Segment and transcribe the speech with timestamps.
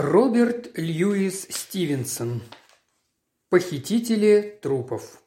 [0.00, 2.40] Роберт Льюис Стивенсон.
[3.50, 5.20] Похитители трупов.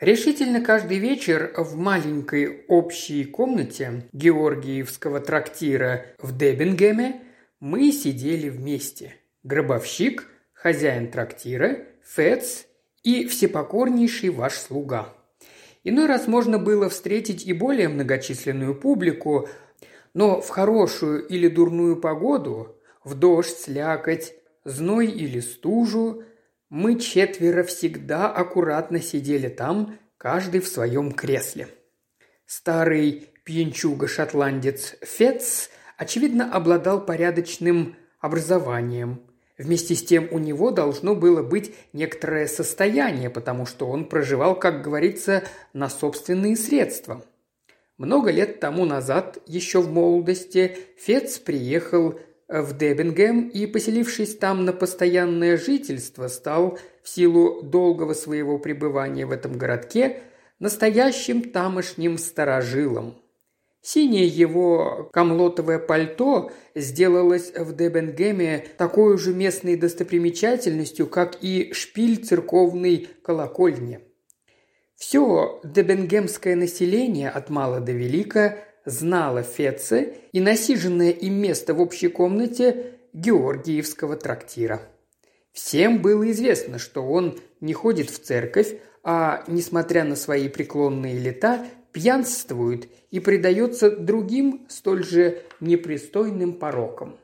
[0.00, 7.22] Решительно каждый вечер в маленькой общей комнате Георгиевского трактира в Дебингеме
[7.60, 9.14] мы сидели вместе.
[9.44, 12.66] Гробовщик, хозяин трактира, Фец
[13.04, 15.14] и всепокорнейший ваш слуга.
[15.84, 19.48] Иной раз можно было встретить и более многочисленную публику,
[20.14, 22.73] но в хорошую или дурную погоду,
[23.04, 24.34] в дождь, слякоть,
[24.64, 26.24] зной или стужу,
[26.68, 31.68] мы четверо всегда аккуратно сидели там, каждый в своем кресле.
[32.46, 39.20] Старый пьянчуга-шотландец Фетц, очевидно, обладал порядочным образованием–
[39.56, 44.82] Вместе с тем у него должно было быть некоторое состояние, потому что он проживал, как
[44.82, 47.24] говорится, на собственные средства.
[47.96, 54.72] Много лет тому назад, еще в молодости, Фец приехал в Дебингем и, поселившись там на
[54.72, 60.22] постоянное жительство, стал в силу долгого своего пребывания в этом городке
[60.58, 63.20] настоящим тамошним старожилом–
[63.86, 73.08] Синее его камлотовое пальто сделалось в Дебенгеме такой же местной достопримечательностью, как и шпиль церковной
[73.22, 74.00] колокольни.
[74.96, 82.08] Все дебенгемское население от мала до велика знало Феце и насиженное им место в общей
[82.08, 84.82] комнате Георгиевского трактира.
[85.52, 91.64] Всем было известно, что он не ходит в церковь, а, несмотря на свои преклонные лета,
[91.92, 97.16] пьянствует и предается другим столь же непристойным порокам.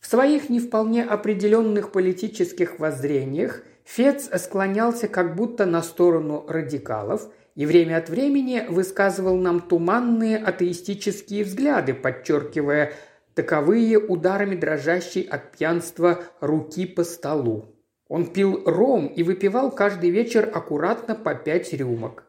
[0.00, 7.64] В своих не вполне определенных политических воззрениях Фец склонялся как будто на сторону радикалов и
[7.66, 12.92] время от времени высказывал нам туманные атеистические взгляды, подчеркивая
[13.34, 17.74] таковые ударами дрожащей от пьянства руки по столу.
[18.08, 22.24] Он пил ром и выпивал каждый вечер аккуратно по пять рюмок.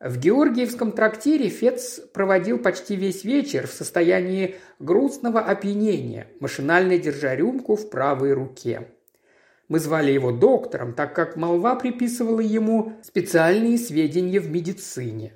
[0.00, 7.76] В Георгиевском трактире Фец проводил почти весь вечер в состоянии грустного опьянения, машинально держа рюмку
[7.76, 8.88] в правой руке.
[9.72, 15.32] Мы звали его доктором, так как молва приписывала ему специальные сведения в медицине.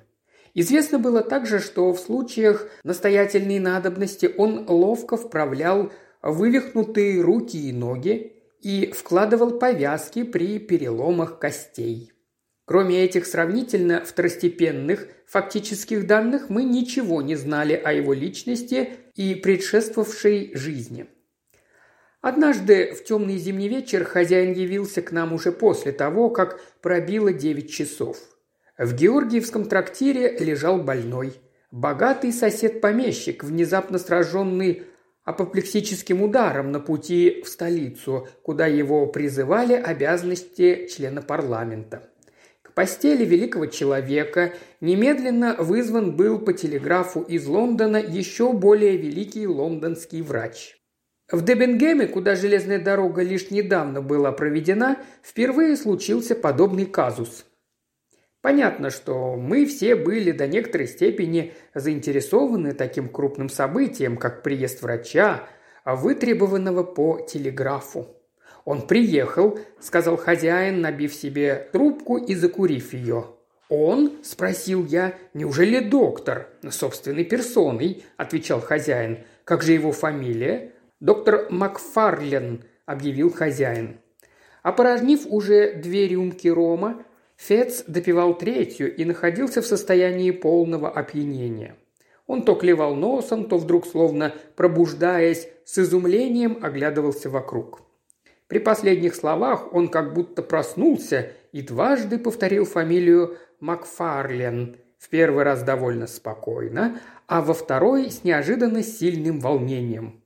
[0.53, 8.33] Известно было также, что в случаях настоятельной надобности он ловко вправлял вывихнутые руки и ноги
[8.61, 12.11] и вкладывал повязки при переломах костей.
[12.65, 20.51] Кроме этих сравнительно второстепенных фактических данных, мы ничего не знали о его личности и предшествовавшей
[20.53, 21.07] жизни.
[22.29, 27.71] Однажды в темный зимний вечер хозяин явился к нам уже после того, как пробило девять
[27.71, 28.17] часов.
[28.77, 31.35] В Георгиевском трактире лежал больной.
[31.71, 34.83] Богатый сосед-помещик, внезапно сраженный
[35.23, 42.09] апоплексическим ударом на пути в столицу, куда его призывали обязанности члена парламента
[42.77, 50.76] постели великого человека немедленно вызван был по телеграфу из Лондона еще более великий лондонский врач.
[51.29, 57.45] В Дебенгеме, куда железная дорога лишь недавно была проведена, впервые случился подобный казус.
[58.41, 65.43] Понятно, что мы все были до некоторой степени заинтересованы таким крупным событием, как приезд врача,
[65.83, 68.07] вытребованного по телеграфу.
[68.63, 73.25] «Он приехал»,– сказал хозяин, набив себе трубку и закурив ее.
[73.67, 75.13] «Он?»– спросил я.
[75.33, 79.19] «Неужели доктор?» «Собственной персоной»,– отвечал хозяин.
[79.43, 83.99] «Как же его фамилия?» «Доктор Макфарлен»,– объявил хозяин.
[84.63, 87.03] Опорожнив уже две рюмки рома,
[87.35, 91.77] Фец допивал третью и находился в состоянии полного опьянения.
[92.25, 97.81] Он то клевал носом, то вдруг, словно пробуждаясь, с изумлением оглядывался вокруг.
[98.47, 105.63] При последних словах он как будто проснулся и дважды повторил фамилию Макфарлен, в первый раз
[105.63, 110.23] довольно спокойно, а во второй с неожиданно сильным волнением.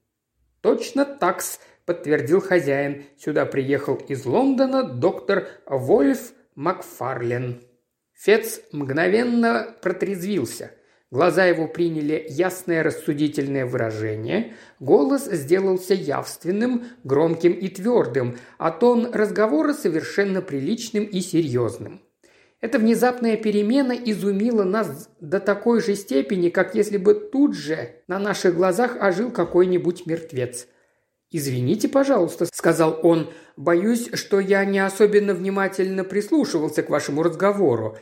[0.61, 3.05] «Точно такс»,– подтвердил хозяин.
[3.17, 7.61] «Сюда приехал из Лондона доктор Вольф Макфарлен».
[8.13, 10.71] Фец мгновенно протрезвился–
[11.11, 19.73] Глаза его приняли ясное рассудительное выражение, голос сделался явственным, громким и твердым, а тон разговора
[19.73, 22.01] совершенно приличным и серьезным.
[22.61, 28.19] Эта внезапная перемена изумила нас до такой же степени, как если бы тут же на
[28.19, 30.67] наших глазах ожил какой-нибудь мертвец.
[31.31, 37.97] «Извините, пожалуйста»,– сказал он,– «боюсь, что я не особенно внимательно прислушивался к вашему разговору.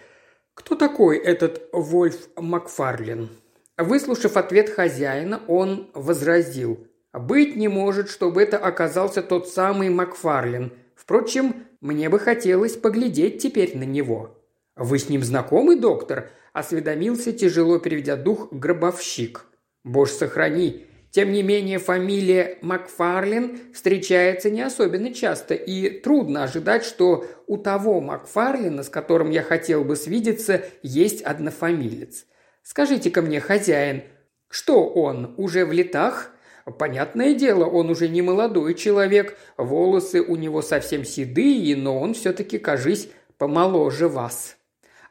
[0.56, 3.30] Кто такой этот Вольф Макфарлин?
[3.78, 6.86] Выслушав ответ хозяина, он возразил.
[7.14, 10.74] Быть не может, чтобы это оказался тот самый Макфарлин.
[10.96, 14.39] Впрочем, мне бы хотелось поглядеть теперь на него.
[14.80, 19.46] «Вы с ним знакомы, доктор?»– осведомился, тяжело переведя дух, гробовщик.
[19.84, 20.86] «Боже, сохрани!
[21.12, 28.00] Тем не менее, фамилия Макфарлин встречается не особенно часто, и трудно ожидать, что у того
[28.00, 32.26] Макфарлина, с которым я хотел бы свидеться, есть однофамилец.
[32.64, 34.04] Скажите-ка мне, хозяин,
[34.50, 36.32] что он, уже в летах?»
[36.78, 42.60] Понятное дело, он уже не молодой человек, волосы у него совсем седые, но он все-таки,
[42.60, 43.10] кажись,
[43.40, 44.59] помоложе вас.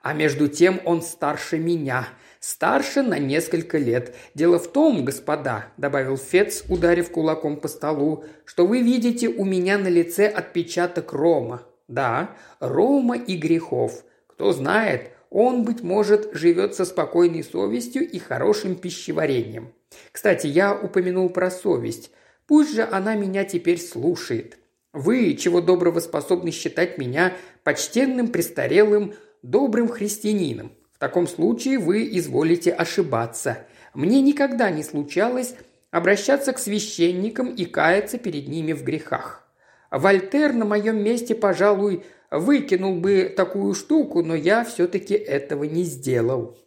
[0.08, 2.08] А между тем он старше меня,
[2.40, 4.14] Старше на несколько лет.
[4.34, 9.76] Дело в том, господа, добавил Фец, ударив кулаком по столу, что вы видите у меня
[9.76, 11.62] на лице отпечаток Рома.
[11.88, 14.02] Да, Рома и грехов.
[14.28, 19.74] Кто знает, он, быть может, живет со спокойной совестью и хорошим пищеварением.
[20.10, 22.12] Кстати, я упомянул про совесть.
[22.46, 24.56] Пусть же она меня теперь слушает.
[24.94, 29.12] Вы, чего доброго, способны считать меня почтенным, престарелым,
[29.42, 30.72] добрым христианином.
[30.92, 33.66] В таком случае вы изволите ошибаться.
[33.94, 35.54] Мне никогда не случалось
[35.90, 39.44] обращаться к священникам и каяться перед ними в грехах.
[39.90, 46.58] Вольтер на моем месте, пожалуй, выкинул бы такую штуку, но я все-таки этого не сделал.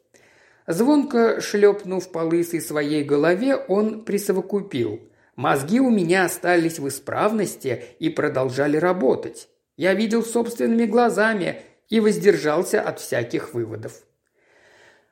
[0.68, 5.02] Звонко шлепнув по лысой своей голове, он присовокупил.
[5.36, 9.50] Мозги у меня остались в исправности и продолжали работать.
[9.78, 14.02] Я видел собственными глазами и воздержался от всяких выводов.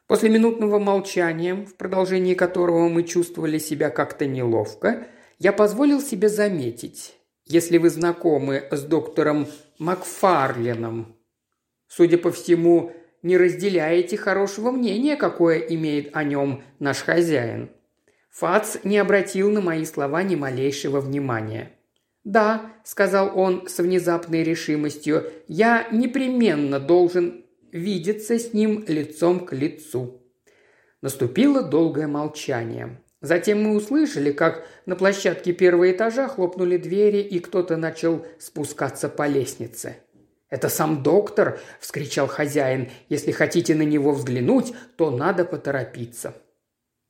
[0.07, 5.05] После минутного молчания, в продолжении которого мы чувствовали себя как-то неловко,
[5.37, 7.15] я позволил себе заметить,
[7.45, 9.47] если вы знакомы с доктором
[9.77, 11.15] Макфарленом,
[11.87, 17.69] судя по всему, не разделяете хорошего мнения, какое имеет о нем наш хозяин.
[18.31, 21.73] Фац не обратил на мои слова ни малейшего внимания.
[22.29, 30.21] «Да»,– сказал он с внезапной решимостью,– «я непременно должен видеться с ним лицом к лицу.
[31.01, 33.01] Наступило долгое молчание.
[33.21, 39.25] Затем мы услышали, как на площадке первого этажа хлопнули двери, и кто-то начал спускаться по
[39.25, 39.97] лестнице.
[40.51, 42.89] «Это сам доктор!»– вскричал хозяин.
[43.09, 46.35] «Если хотите на него взглянуть, то надо поторопиться».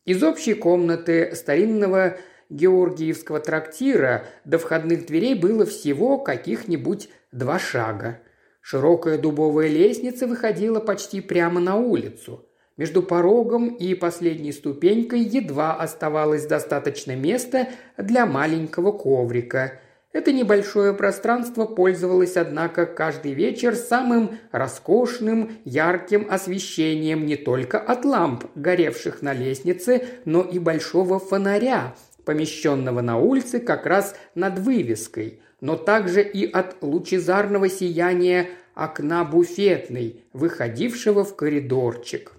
[0.05, 2.17] Из общей комнаты старинного
[2.49, 8.19] Георгиевского трактира до входных дверей было всего каких-нибудь два шага.
[8.61, 12.45] Широкая дубовая лестница выходила почти прямо на улицу.
[12.75, 17.67] Между порогом и последней ступенькой едва оставалось достаточно места
[17.97, 19.79] для маленького коврика.
[20.11, 28.45] Это небольшое пространство пользовалось, однако, каждый вечер самым роскошным, ярким освещением не только от ламп,
[28.55, 31.93] горевших на лестнице, но и большого фонаря,
[32.29, 40.23] помещенного на улице как раз над вывеской– но также и от лучезарного сияния окна буфетной,
[40.33, 42.31] выходившего в коридорчик.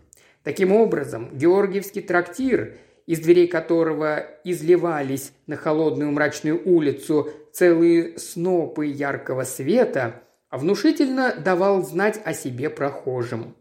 [0.43, 9.43] Таким образом, Георгиевский трактир, из дверей которого изливались на холодную мрачную улицу целые снопы яркого
[9.43, 13.55] света, внушительно давал знать о себе прохожим.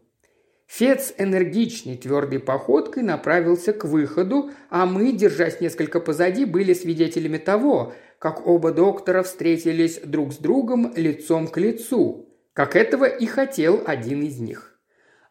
[0.70, 7.92] Фец энергичной твердой походкой направился к выходу, а мы, держась несколько позади, были свидетелями того,
[8.20, 14.22] как оба доктора встретились друг с другом лицом к лицу, как этого и хотел один
[14.22, 14.78] из них.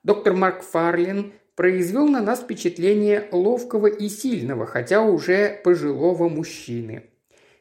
[0.04, 7.12] Доктор Марк Фарлин произвел на нас впечатление ловкого и сильного, хотя уже пожилого мужчины.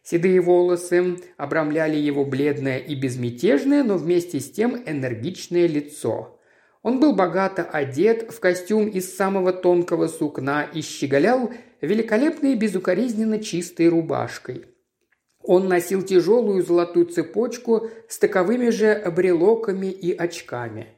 [0.02, 6.37] Седые волосы обрамляли его бледное и безмятежное, но вместе с тем энергичное лицо.
[6.88, 11.52] Он был богато одет в костюм из самого тонкого сукна и щеголял
[11.82, 14.64] великолепной безукоризненно чистой рубашкой–
[15.48, 20.88] он носил тяжелую золотую цепочку с таковыми же брелоками и очками.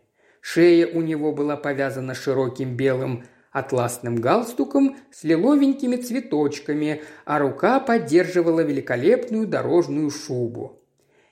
[0.41, 8.61] Шея у него была повязана широким белым атласным галстуком с лиловенькими цветочками, а рука поддерживала
[8.61, 10.83] великолепную дорожную шубу.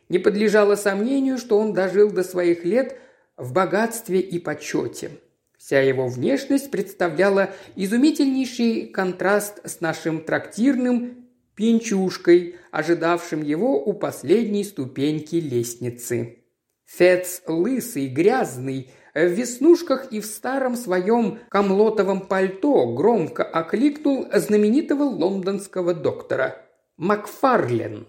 [0.09, 3.01] Не подлежало сомнению, что он дожил до своих лет
[3.39, 5.13] в богатстве и почете.
[5.57, 15.37] Вся его внешность представляла изумительнейший контраст с нашим трактирным пьянчушкой, ожидавшим его у последней ступеньки
[15.37, 16.45] лестницы.
[16.85, 25.93] Фец лысый, грязный, в веснушках и в старом своем комлотовом пальто громко окликнул знаменитого лондонского
[25.93, 26.65] доктора
[26.97, 28.07] Макфарлен.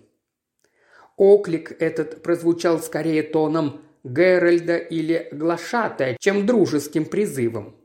[1.17, 3.81] Оклик этот прозвучал скорее тоном
[4.13, 7.75] Геральда или Глашатая, чем дружеским призывом.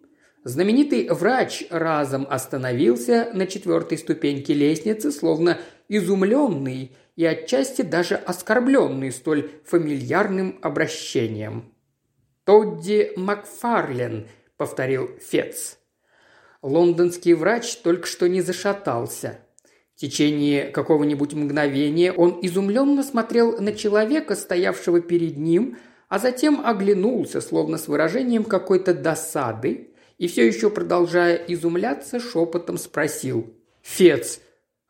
[0.45, 9.51] Знаменитый врач разом остановился на четвертой ступеньке лестницы, словно изумленный и отчасти даже оскорбленный столь
[9.65, 11.73] фамильярным обращением.
[12.45, 14.27] «Тодди Макфарлен»,—
[14.57, 15.79] повторил Фец.
[16.61, 19.39] Лондонский врач только что не зашатался.
[19.95, 27.41] В течение какого-нибудь мгновения он изумленно смотрел на человека, стоявшего перед ним, а затем оглянулся,
[27.41, 33.53] словно с выражением какой-то досады, и все еще продолжая изумляться, шепотом спросил.
[33.83, 34.41] «Фец,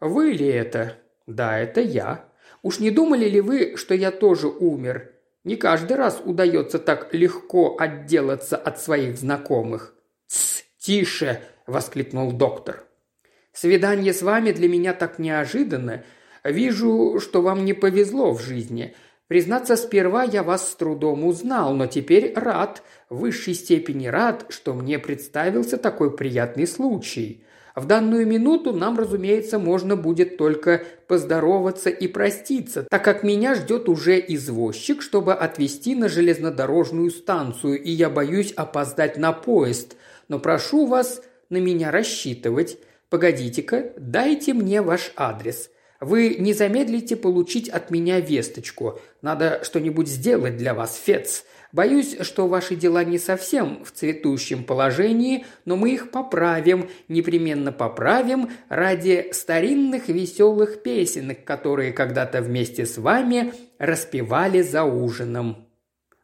[0.00, 2.28] вы ли это?» «Да, это я.
[2.62, 5.12] Уж не думали ли вы, что я тоже умер?
[5.42, 9.94] Не каждый раз удается так легко отделаться от своих знакомых».
[10.26, 12.85] «Тсс, тише!»– воскликнул доктор.
[13.52, 16.04] «Свидание с вами для меня так неожиданно.
[16.42, 18.94] Вижу, что вам не повезло в жизни.
[19.26, 24.75] Признаться, сперва я вас с трудом узнал, но теперь рад, в высшей степени рад, что
[24.75, 27.43] мне представился такой приятный случай.
[27.75, 33.88] В данную минуту нам, разумеется, можно будет только поздороваться и проститься, так как меня ждет
[33.88, 39.97] уже извозчик, чтобы отвезти на железнодорожную станцию, и я боюсь опоздать на поезд.
[40.28, 42.78] Но прошу вас на меня рассчитывать.
[43.09, 45.71] Погодите-ка, дайте мне ваш адрес.
[46.05, 49.01] Вы не замедлите получить от меня весточку.
[49.23, 51.45] Надо что-нибудь сделать для вас, Фец.
[51.73, 58.51] Боюсь, что ваши дела не совсем в цветущем положении, но мы их поправим, непременно поправим
[58.69, 65.67] ради старинных веселых песенок, которые когда-то вместе с вами распевали за ужином.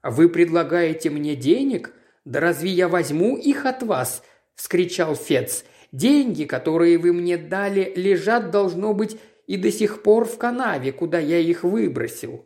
[0.03, 1.93] Вы предлагаете мне денег?
[2.27, 4.23] Да разве я возьму их от вас?–
[4.55, 5.65] вскричал Фец.
[5.93, 9.17] Деньги, которые вы мне дали, лежат, должно быть,
[9.51, 12.45] и до сих пор в канаве, куда я их выбросил».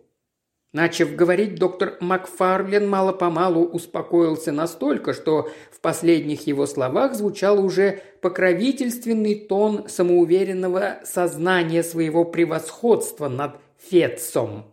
[0.72, 9.34] Начав говорить, доктор Макфарлен мало-помалу успокоился настолько, что в последних его словах звучал уже покровительственный
[9.36, 13.56] тон самоуверенного сознания своего превосходства над
[13.88, 14.64] Фетцом.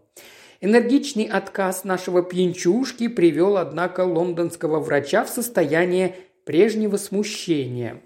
[0.62, 8.02] Энергичный отказ нашего пьянчушки привел, однако, лондонского врача в состояние прежнего смущения.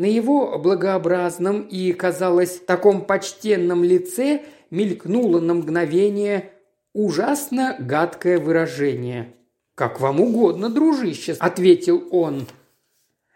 [0.00, 6.52] На его благообразном и, казалось, таком почтенном лице мелькнуло на мгновение
[6.94, 9.34] ужасно гадкое выражение.
[9.74, 12.46] «Как вам угодно, дружище»,– ответил он.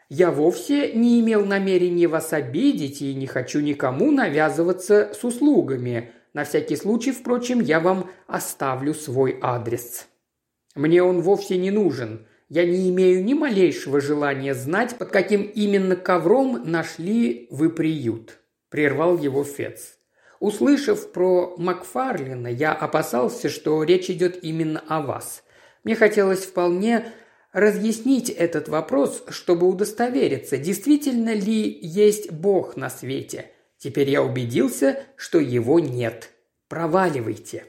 [0.09, 6.13] «Я вовсе не имел намерения вас обидеть и не хочу никому навязываться с услугами.
[6.33, 10.07] На всякий случай, впрочем, я вам оставлю свой адрес.
[10.75, 12.27] Мне он вовсе не нужен.
[12.49, 19.19] Я не имею ни малейшего желания знать, под каким именно ковром нашли вы приют»,– прервал
[19.19, 19.99] его Фец.
[20.41, 25.43] Услышав про Макфарлина, я опасался, что речь идет именно о вас.
[25.85, 27.07] Мне хотелось вполне
[27.53, 33.53] разъяснить этот вопрос, чтобы удостовериться, действительно ли есть Бог на свете.
[33.79, 36.31] Теперь я убедился, что его нет.
[36.69, 37.65] Проваливайте.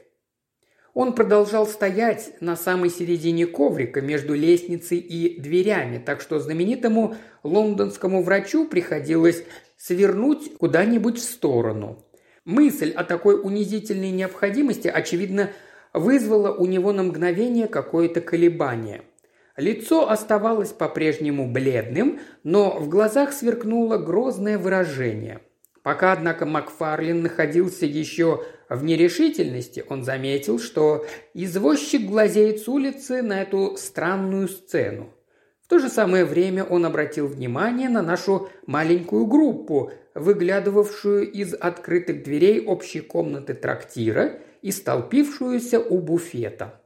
[0.96, 8.22] Он продолжал стоять на самой середине коврика между лестницей и дверями, так что знаменитому лондонскому
[8.22, 9.44] врачу приходилось
[9.76, 12.02] свернуть куда-нибудь в сторону.
[12.46, 15.50] Мысль о такой унизительной необходимости, очевидно,
[15.92, 19.02] вызвала у него на мгновение какое-то колебание.
[19.58, 25.42] Лицо оставалось по-прежнему бледным, но в глазах сверкнуло грозное выражение.
[25.82, 33.42] Пока, однако, Макфарлин находился еще в нерешительности, он заметил, что извозчик глазеет с улицы на
[33.42, 35.12] эту странную сцену.
[35.62, 42.22] В то же самое время он обратил внимание на нашу маленькую группу, выглядывавшую из открытых
[42.22, 46.80] дверей общей комнаты трактира и столпившуюся у буфета.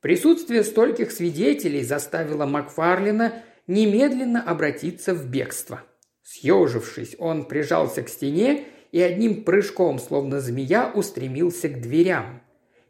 [0.00, 5.82] Присутствие стольких свидетелей заставило Макфарлина немедленно обратиться в бегство–
[6.22, 12.42] Съежившись, он прижался к стене и одним прыжком, словно змея, устремился к дверям.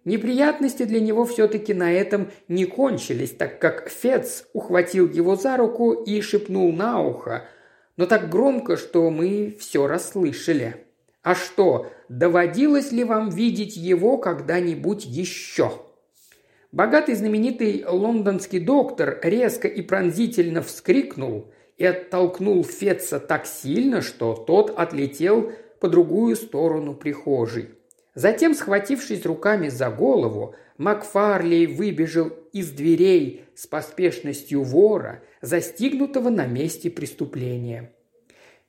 [0.04, 5.92] Неприятности для него все-таки на этом не кончились, так как Фец ухватил его за руку
[5.92, 7.44] и шепнул на ухо,
[7.96, 10.76] но так громко, что мы все расслышали.
[11.22, 15.70] «А что, доводилось ли вам видеть его когда-нибудь еще?»
[16.72, 24.72] Богатый знаменитый лондонский доктор резко и пронзительно вскрикнул– и оттолкнул Фетца так сильно, что тот
[24.76, 27.70] отлетел по другую сторону прихожей.
[28.14, 36.88] Затем, схватившись руками за голову, Макфарлей выбежал из дверей с поспешностью вора, застигнутого на месте
[36.88, 37.92] преступления.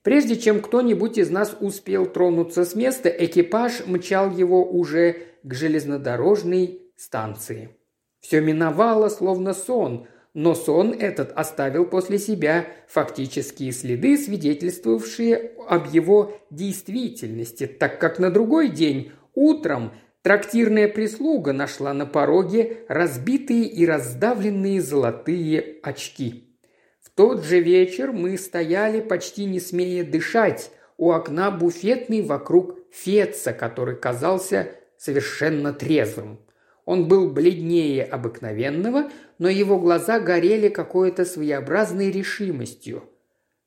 [0.02, 6.82] Прежде чем кто-нибудь из нас успел тронуться с места, экипаж мчал его уже к железнодорожной
[6.96, 7.78] станции.
[8.22, 16.36] Все миновало, словно сон, но сон этот оставил после себя фактические следы, свидетельствовавшие об его
[16.50, 24.82] действительности, так как на другой день утром трактирная прислуга нашла на пороге разбитые и раздавленные
[24.82, 26.58] золотые очки.
[27.00, 33.54] В тот же вечер мы стояли, почти не смея дышать, у окна буфетной вокруг Феца,
[33.54, 36.40] который казался совершенно трезвым.
[36.86, 39.10] Он был бледнее обыкновенного,
[39.40, 43.04] но его глаза горели какой-то своеобразной решимостью.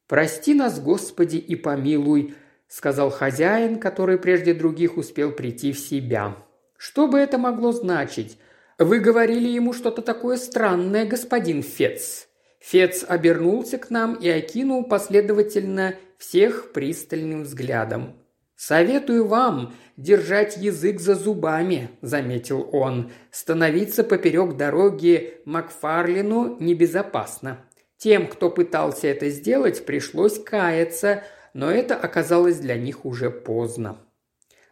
[0.07, 2.35] «Прости нас, Господи, и помилуй»,—
[2.69, 6.37] сказал хозяин, который прежде других успел прийти в себя.
[6.77, 8.39] «Что бы это могло значить?
[8.79, 12.29] Вы говорили ему что-то такое странное, господин Фец».
[12.61, 18.15] Фец обернулся к нам и окинул последовательно всех пристальным взглядом.
[18.57, 23.13] «Советую вам держать язык за зубами»,– заметил он.
[23.31, 27.59] «Становиться поперек дороги Макфарлину небезопасно.
[27.99, 31.23] Тем, кто пытался это сделать, пришлось каяться,
[31.53, 33.99] но это оказалось для них уже поздно».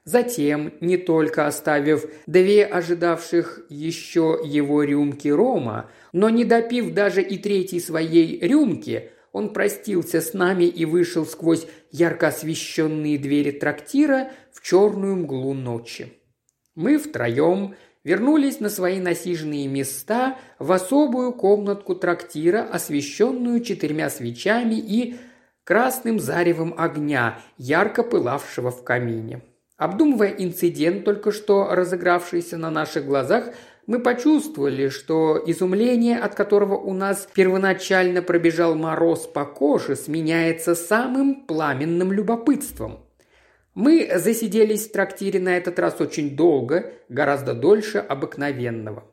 [0.05, 7.39] Затем, не только оставив две ожидавших еще его рюмки рома, но не допив даже и
[7.39, 14.61] третьей своей рюмки, он простился с нами и вышел сквозь ярко освещенные двери трактира в
[14.63, 16.13] черную мглу ночи.
[16.75, 25.17] Мы втроем вернулись на свои насиженные места в особую комнатку трактира, освещенную четырьмя свечами и
[25.63, 29.43] красным заревом огня, ярко пылавшего в камине.
[29.77, 33.55] Обдумывая инцидент, только что разыгравшийся на наших глазах,
[33.87, 41.47] мы почувствовали, что изумление, от которого у нас первоначально пробежал мороз по коже, сменяется самым
[41.47, 43.01] пламенным любопытством.
[43.75, 49.05] Мы засиделись в трактире на этот раз очень долго, гораздо дольше обыкновенного.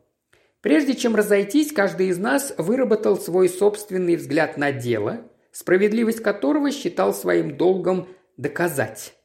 [0.61, 7.13] Прежде чем разойтись, каждый из нас выработал свой собственный взгляд на дело, справедливость которого считал
[7.13, 9.15] своим долгом доказать.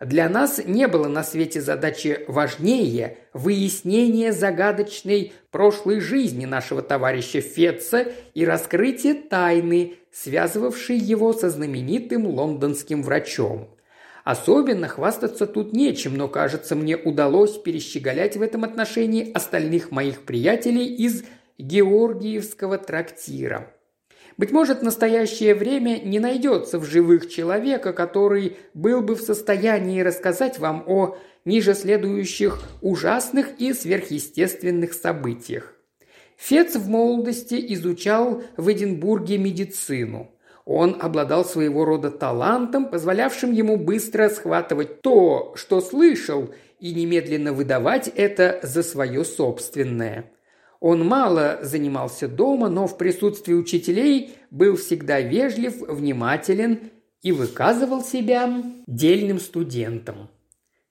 [0.00, 8.06] Для нас не было на свете задачи важнее выяснения загадочной прошлой жизни нашего товарища Фетца
[8.32, 13.74] и раскрытие тайны, связывавшей его со знаменитым лондонским врачом.
[14.22, 20.86] Особенно хвастаться тут нечем, но, кажется, мне удалось перещеголять в этом отношении остальных моих приятелей
[20.86, 21.24] из
[21.58, 23.72] Георгиевского трактира.
[24.38, 30.00] Быть может, в настоящее время не найдется в живых человека, который был бы в состоянии
[30.00, 35.74] рассказать вам о ниже следующих ужасных и сверхъестественных событиях.
[36.36, 40.30] Фец в молодости изучал в Эдинбурге медицину.
[40.64, 48.06] Он обладал своего рода талантом, позволявшим ему быстро схватывать то, что слышал, и немедленно выдавать
[48.06, 50.30] это за свое собственное–
[50.80, 56.90] он мало занимался дома, но в присутствии учителей был всегда вежлив, внимателен
[57.22, 60.28] и выказывал себя дельным студентом.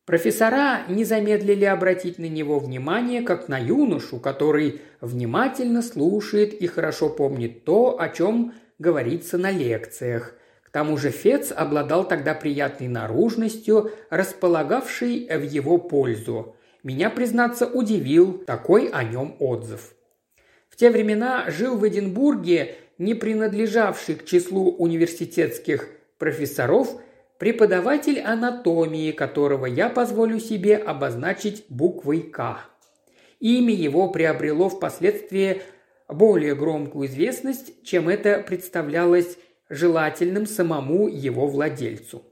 [0.06, 7.10] Профессора не замедлили обратить на него внимание, как на юношу, который внимательно слушает и хорошо
[7.10, 10.34] помнит то, о чем говорится на лекциях.
[10.64, 16.57] К тому же Фец обладал тогда приятной наружностью, располагавшей в его пользу.
[16.88, 19.94] Меня, признаться, удивил такой о нем отзыв.
[20.70, 26.88] В те времена жил в Эдинбурге, не принадлежавший к числу университетских профессоров,
[27.40, 32.62] преподаватель анатомии, которого я позволю себе обозначить буквой «К».
[33.42, 35.64] Имя его приобрело впоследствии
[36.08, 42.24] более громкую известность, чем это представлялось желательным самому его владельцу.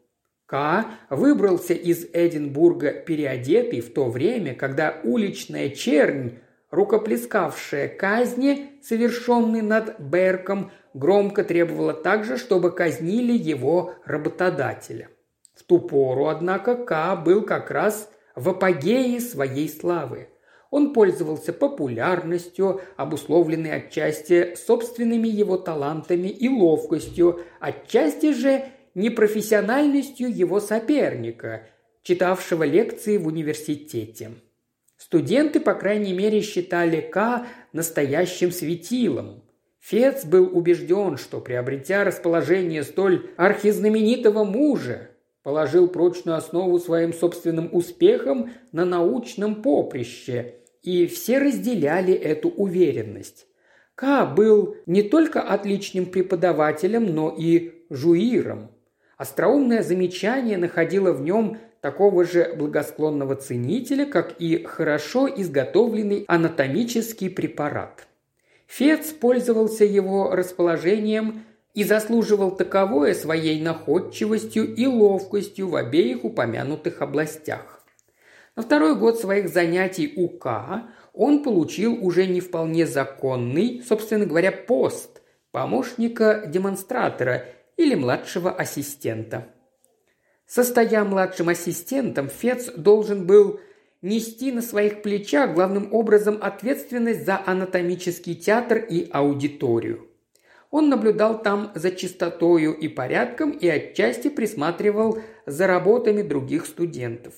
[0.45, 6.37] К выбрался из Эдинбурга переодетый в то время, когда уличная чернь,
[6.69, 15.09] рукоплескавшая казни, совершенной над Берком, громко требовала также, чтобы казнили его работодателя.
[15.55, 20.29] В ту пору, однако, К был как раз в апогее своей славы.
[20.69, 31.67] Он пользовался популярностью, обусловленной отчасти собственными его талантами и ловкостью, отчасти же непрофессиональностью его соперника,
[32.01, 34.31] читавшего лекции в университете.
[34.97, 39.43] Студенты, по крайней мере, считали К настоящим светилом.
[39.79, 45.09] Фец был убежден, что, приобретя расположение столь архизнаменитого мужа,
[45.43, 53.45] положил прочную основу своим собственным успехам на научном поприще, и все разделяли эту уверенность.
[53.93, 58.71] К был не только отличным преподавателем, но и жуиром.
[59.17, 68.07] Остроумное замечание находило в нем такого же благосклонного ценителя, как и хорошо изготовленный анатомический препарат.
[68.67, 77.83] Фец пользовался его расположением и заслуживал таковое своей находчивостью и ловкостью в обеих упомянутых областях.
[78.55, 84.51] На второй год своих занятий у К он получил уже не вполне законный, собственно говоря,
[84.51, 87.45] пост помощника демонстратора
[87.77, 89.47] или младшего ассистента.
[90.47, 93.59] Состоя младшим ассистентом, Фец должен был
[94.01, 100.07] нести на своих плечах главным образом ответственность за анатомический театр и аудиторию.
[100.69, 107.33] Он наблюдал там за чистотою и порядком и отчасти присматривал за работами других студентов.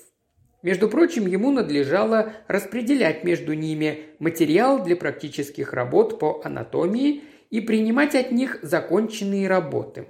[0.63, 8.15] Между прочим, ему надлежало распределять между ними материал для практических работ по анатомии и принимать
[8.15, 10.07] от них законченные работы.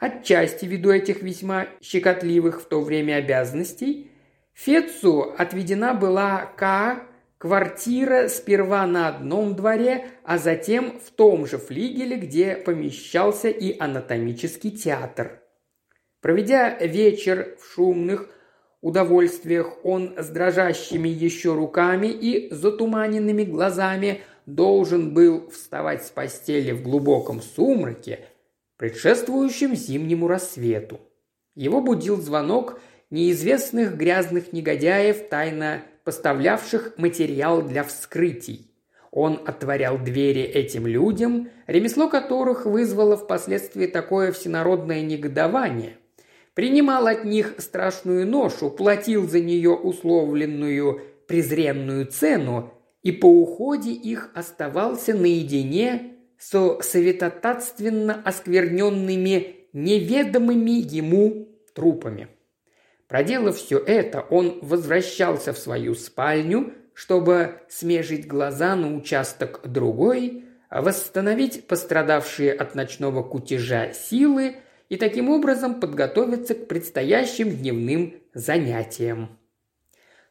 [0.00, 4.10] Отчасти ввиду этих весьма щекотливых в то время обязанностей,
[4.54, 7.02] Фетцу отведена была К
[7.36, 14.70] квартира сперва на одном дворе, а затем в том же флигеле, где помещался и анатомический
[14.70, 15.42] театр.
[16.22, 18.28] Проведя вечер в шумных,
[18.80, 26.82] удовольствиях он с дрожащими еще руками и затуманенными глазами должен был вставать с постели в
[26.82, 28.20] глубоком сумраке,
[28.80, 31.00] предшествующем зимнему рассвету.
[31.54, 38.70] Его будил звонок неизвестных грязных негодяев, тайно поставлявших материал для вскрытий.
[39.10, 45.98] Он отворял двери этим людям, ремесло которых вызвало впоследствии такое всенародное негодование–
[46.54, 54.30] принимал от них страшную ношу, платил за нее условленную презренную цену и по уходе их
[54.34, 62.26] оставался наедине со советотатственно оскверненными неведомыми ему трупами.
[63.06, 71.68] Проделав все это, он возвращался в свою спальню, чтобы смежить глаза на участок другой, восстановить
[71.68, 74.56] пострадавшие от ночного кутежа силы–
[74.90, 79.38] и таким образом подготовиться к предстоящим дневным занятиям.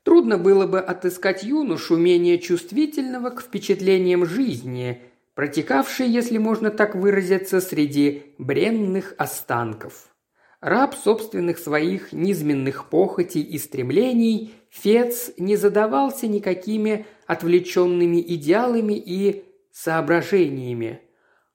[0.04, 5.02] Трудно было бы отыскать юношу менее чувствительного к впечатлениям жизни,
[5.40, 10.10] протекавшей, если можно так выразиться, среди бренных останков.
[10.60, 21.00] Раб собственных своих низменных похотей и стремлений, Фец не задавался никакими отвлеченными идеалами и соображениями.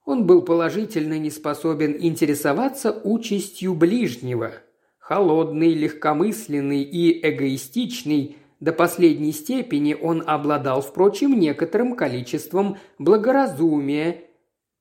[0.07, 4.53] Он был положительно не способен интересоваться участью ближнего.
[4.99, 14.23] Холодный, легкомысленный и эгоистичный до последней степени он обладал, впрочем, некоторым количеством благоразумия,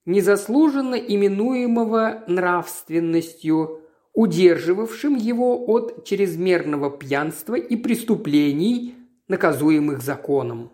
[0.06, 3.82] незаслуженно именуемого нравственностью,
[4.14, 8.96] удерживавшим его от чрезмерного пьянства и преступлений,
[9.28, 10.72] наказуемых законом.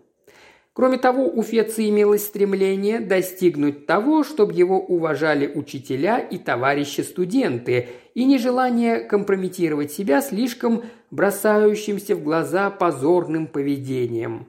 [0.72, 8.24] Кроме того, у Феца имелось стремление достигнуть того, чтобы его уважали учителя и товарищи-студенты, и
[8.24, 14.46] нежелание компрометировать себя слишком бросающимся в глаза позорным поведением.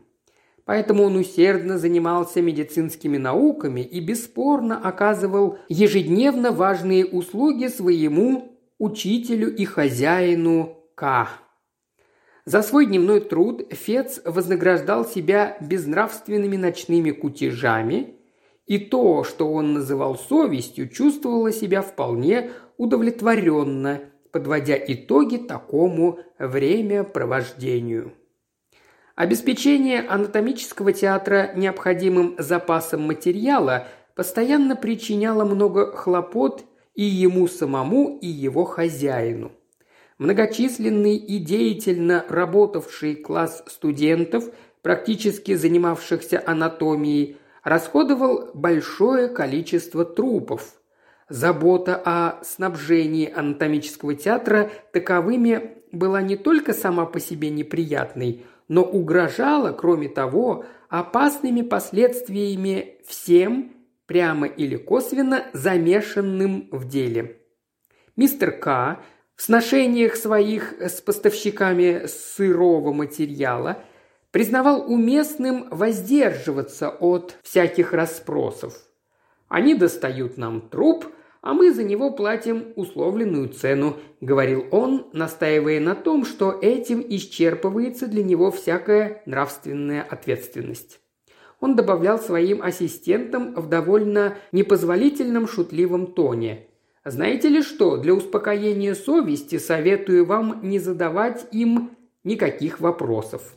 [0.66, 9.66] Поэтому он усердно занимался медицинскими науками и бесспорно оказывал ежедневно важные услуги своему учителю и
[9.66, 11.28] хозяину К.
[12.46, 18.16] За свой дневной труд Фец вознаграждал себя безнравственными ночными кутежами,
[18.66, 28.14] и то, что он называл совестью, чувствовало себя вполне удовлетворенно, подводя итоги такому времяпровождению.
[29.16, 36.66] Обеспечение анатомического театра необходимым запасом материала постоянно причиняло много хлопот
[36.96, 39.52] и ему самому, и его хозяину.
[40.18, 44.46] Многочисленный и деятельно работавший класс студентов,
[44.82, 50.81] практически занимавшихся анатомией, расходовал большое количество трупов.
[51.32, 59.72] Забота о снабжении анатомического театра таковыми была не только сама по себе неприятной, но угрожала,
[59.72, 63.72] кроме того, опасными последствиями всем,
[64.08, 67.38] прямо или косвенно замешанным в деле.
[68.18, 69.00] Мистер К
[69.38, 73.82] в сношениях своих с поставщиками сырого материала
[74.32, 78.74] признавал уместным воздерживаться от всяких расспросов.
[79.48, 81.06] Они достают нам труп,
[81.42, 88.08] а мы за него платим условленную цену»,– говорил он, настаивая на том, что этим исчерпывается
[88.08, 91.00] для него всякая нравственная ответственность.
[91.60, 96.68] Он добавлял своим ассистентам в довольно непозволительном шутливом тоне.
[97.06, 103.56] Знаете ли что, для успокоения совести советую вам не задавать им никаких вопросов.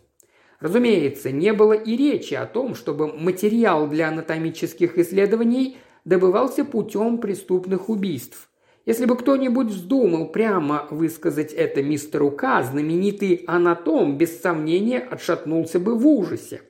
[0.61, 7.89] Разумеется, не было и речи о том, чтобы материал для анатомических исследований добывался путем преступных
[7.89, 8.51] убийств.
[8.87, 15.97] Если бы кто-нибудь вздумал прямо высказать это мистеру К, знаменитый анатом без сомнения отшатнулся бы
[15.97, 16.61] в ужасе.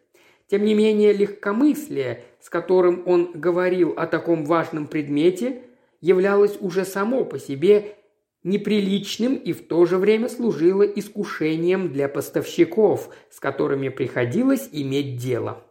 [0.47, 5.63] Тем не менее, легкомыслие, с которым он говорил о таком важном предмете,
[6.01, 7.97] являлось уже само по себе
[8.45, 15.65] неприличным и в то же время служило искушением для поставщиков, с которыми приходилось иметь дело.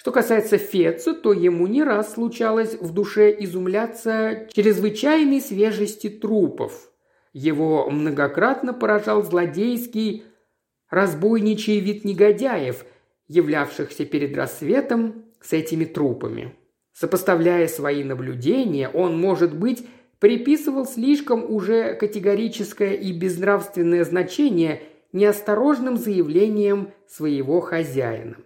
[0.00, 6.90] Что касается Феца, то ему не раз случалось в душе изумляться чрезвычайной свежести трупов.
[7.34, 10.24] Его многократно поражал злодейский,
[10.88, 12.86] разбойничий вид негодяев,
[13.28, 16.54] являвшихся перед рассветом с этими трупами.
[16.94, 19.86] Сопоставляя свои наблюдения, он, может быть,
[20.18, 24.80] приписывал слишком уже категорическое и безнравственное значение
[25.12, 28.38] неосторожным заявлениям своего хозяина.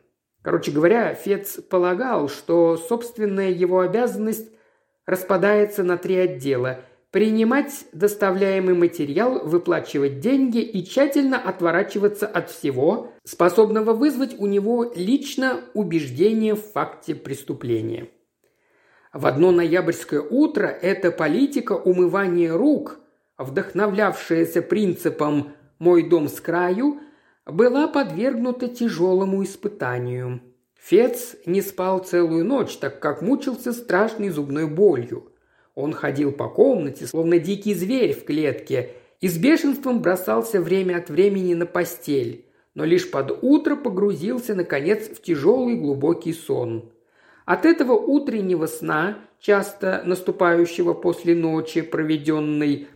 [0.45, 4.53] Короче говоря, Фец полагал, что собственная его обязанность
[5.07, 6.81] распадается на три отдела–
[7.15, 15.61] принимать доставляемый материал, выплачивать деньги и тщательно отворачиваться от всего, способного вызвать у него лично
[15.75, 18.09] убеждение в факте преступления.
[19.13, 22.99] В одно ноябрьское утро эта политика умывания рук,
[23.39, 26.99] вдохновлявшаяся принципом «мой дом с краю»,
[27.47, 30.41] была подвергнута тяжелому испытанию.
[30.77, 35.33] Фец не спал целую ночь, так как мучился страшной зубной болью.
[35.75, 41.09] Он ходил по комнате, словно дикий зверь в клетке, и с бешенством бросался время от
[41.09, 46.93] времени на постель, но лишь под утро погрузился, наконец, в тяжелый глубокий сон.
[47.47, 52.89] От этого утреннего сна, часто наступающего после ночи, проведенной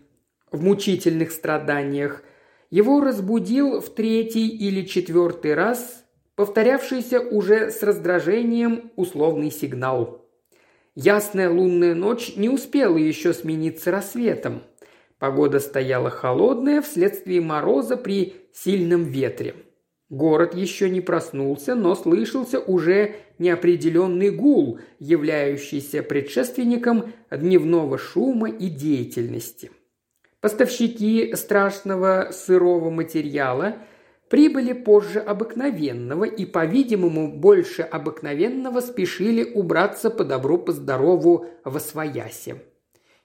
[0.50, 2.22] в мучительных страданиях,
[2.70, 6.04] его разбудил в третий или четвертый раз
[6.34, 10.24] повторявшийся уже с раздражением условный сигнал.
[10.94, 14.62] Ясная лунная ночь не успела еще смениться рассветом.
[15.18, 19.54] Погода стояла холодная вследствие мороза при сильном ветре.
[20.10, 29.70] Город еще не проснулся, но слышался уже неопределенный гул, являющийся предшественником дневного шума и деятельности.
[30.40, 33.78] Поставщики страшного сырого материала
[34.28, 42.62] прибыли позже обыкновенного и, по-видимому, больше обыкновенного спешили убраться по добру по здорову во своясе.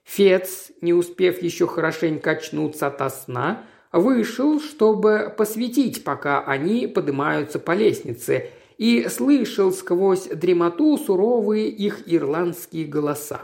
[0.02, 7.72] Фец, не успев еще хорошенько очнуться ото сна, вышел, чтобы посветить, пока они поднимаются по
[7.72, 13.42] лестнице, и слышал сквозь дремоту суровые их ирландские голоса.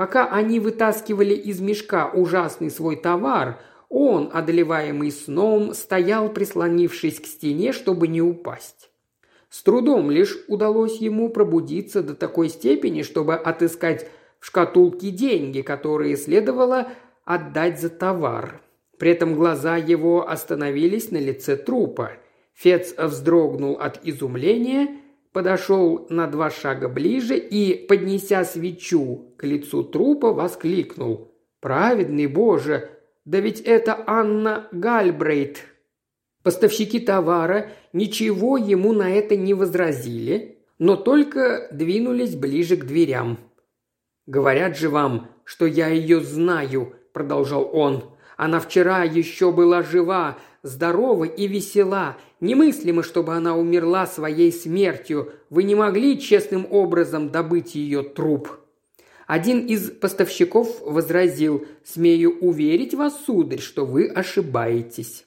[0.00, 3.60] Пока они вытаскивали из мешка ужасный свой товар,
[3.90, 8.88] он, одолеваемый сном, стоял, прислонившись к стене, чтобы не упасть.
[9.50, 14.08] С трудом лишь удалось ему пробудиться до такой степени, чтобы отыскать
[14.38, 16.88] в шкатулке деньги, которые следовало
[17.26, 18.62] отдать за товар.
[18.98, 22.12] При этом глаза его остановились на лице трупа.
[22.54, 24.96] Фец вздрогнул от изумления
[25.32, 31.34] подошел на два шага ближе и, поднеся свечу к лицу трупа, воскликнул.
[31.60, 32.90] «Праведный Боже!
[33.24, 35.64] Да ведь это Анна Гальбрейт!»
[36.42, 43.38] Поставщики товара ничего ему на это не возразили, но только двинулись ближе к дверям.
[44.26, 48.04] «Говорят же вам, что я ее знаю»,– продолжал он.
[48.36, 52.16] «Она вчера еще была жива, здорова и весела.
[52.40, 55.32] Немыслимо, чтобы она умерла своей смертью.
[55.50, 58.50] Вы не могли честным образом добыть ее труп».
[59.26, 65.26] Один из поставщиков возразил, «Смею уверить вас, сударь, что вы ошибаетесь».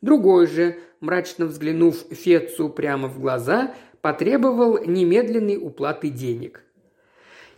[0.00, 6.62] Другой же, мрачно взглянув Фецу прямо в глаза, потребовал немедленной уплаты денег.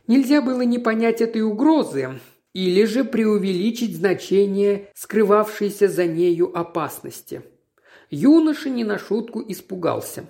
[0.07, 2.21] Нельзя было не понять этой угрозы,
[2.55, 7.43] или же преувеличить значение скрывавшейся за нею опасности.
[8.11, 10.25] Юноша не на шутку испугался.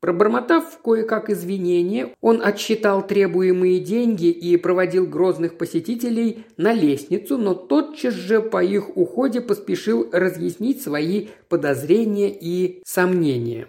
[0.00, 8.14] Пробормотав кое-как извинения, он отсчитал требуемые деньги и проводил грозных посетителей на лестницу, но тотчас
[8.14, 13.68] же по их уходе поспешил разъяснить свои подозрения и сомнения.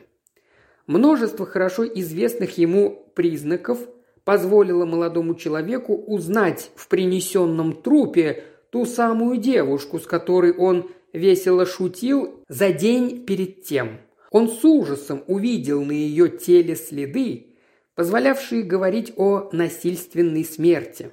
[0.88, 3.80] Множество хорошо известных ему признаков–
[4.24, 12.44] позволило молодому человеку узнать в принесенном трупе ту самую девушку, с которой он весело шутил
[12.48, 14.00] за день перед тем.
[14.32, 17.48] Он с ужасом увидел на ее теле следы,
[17.96, 21.12] позволявшие говорить о насильственной смерти.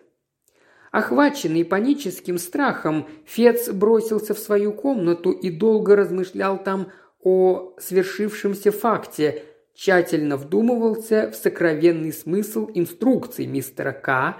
[0.90, 6.90] Охваченный паническим страхом, Фец бросился в свою комнату и долго размышлял там
[7.22, 14.38] о свершившемся факте, тщательно вдумывался в сокровенный смысл инструкций мистера К,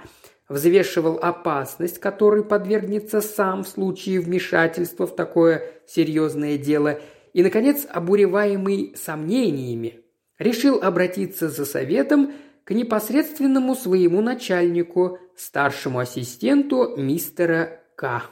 [0.49, 6.99] взвешивал опасность, которой подвергнется сам в случае вмешательства в такое серьезное дело,
[7.33, 10.01] и, наконец, обуреваемый сомнениями,
[10.39, 12.33] решил обратиться за советом
[12.63, 18.23] к непосредственному своему начальнику, старшему ассистенту мистера К.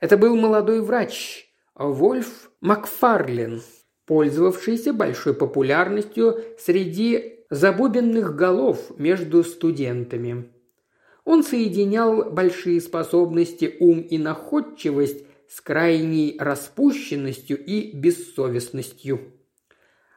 [0.00, 3.62] Это был молодой врач Вольф Макфарлен,
[4.06, 10.50] пользовавшийся большой популярностью среди забубенных голов между студентами.
[11.30, 19.20] Он соединял большие способности ум и находчивость с крайней распущенностью и бессовестностью.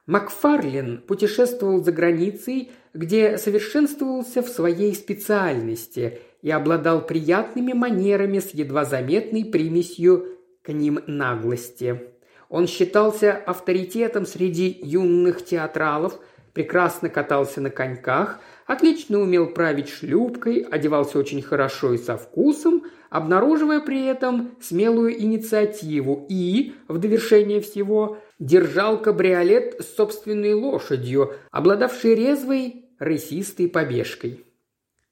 [0.07, 8.83] Макфарлин путешествовал за границей, где совершенствовался в своей специальности и обладал приятными манерами с едва
[8.83, 12.01] заметной примесью к ним наглости.
[12.49, 16.19] Он считался авторитетом среди юных театралов,
[16.53, 23.79] прекрасно катался на коньках, отлично умел править шлюпкой, одевался очень хорошо и со вкусом, обнаруживая
[23.79, 32.85] при этом смелую инициативу и, в довершение всего, держал кабриолет с собственной лошадью, обладавшей резвой,
[32.99, 34.45] рысистой побежкой.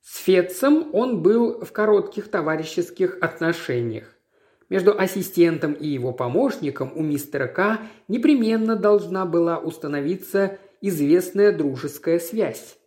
[0.01, 4.15] С Фетцем он был в коротких товарищеских отношениях.
[4.69, 12.77] Между ассистентом и его помощником у мистера К непременно должна была установиться известная дружеская связь.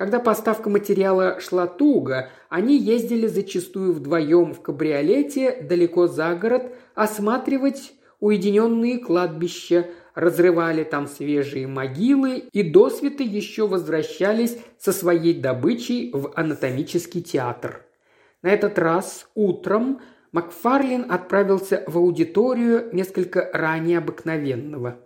[0.00, 7.92] Когда поставка материала шла туго, они ездили зачастую вдвоем в кабриолете далеко за город осматривать
[8.18, 17.20] уединенные кладбища, разрывали там свежие могилы и досветы еще возвращались со своей добычей в анатомический
[17.20, 17.84] театр.
[18.40, 20.00] На этот раз утром
[20.32, 24.96] Макфарлин отправился в аудиторию несколько ранее обыкновенного.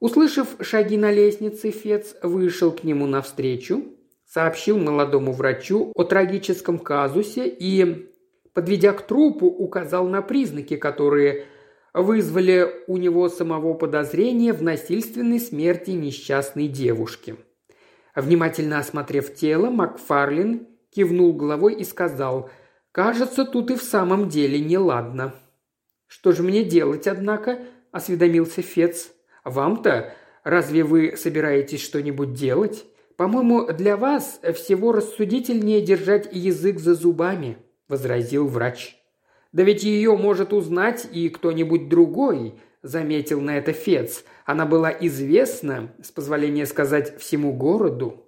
[0.00, 3.94] Услышав шаги на лестнице, Фец вышел к нему навстречу,
[4.28, 8.12] сообщил молодому врачу о трагическом казусе и,
[8.52, 11.46] подведя к трупу, указал на признаки, которые
[11.94, 17.36] вызвали у него самого подозрение в насильственной смерти несчастной девушки.
[18.14, 22.50] Внимательно осмотрев тело, Макфарлин кивнул головой и сказал
[22.92, 25.34] «Кажется, тут и в самом деле неладно».
[26.06, 27.58] «Что же мне делать, однако?»–
[27.92, 29.10] осведомился Фец.
[29.44, 30.14] «Вам-то?
[30.42, 32.86] Разве вы собираетесь что-нибудь делать?
[33.18, 38.96] «По-моему, для вас всего рассудительнее держать язык за зубами»,– возразил врач.
[39.50, 44.24] «Да ведь ее может узнать и кто-нибудь другой»,– заметил на это Фец.
[44.46, 48.24] «Она была известна, с позволения сказать, всему городу».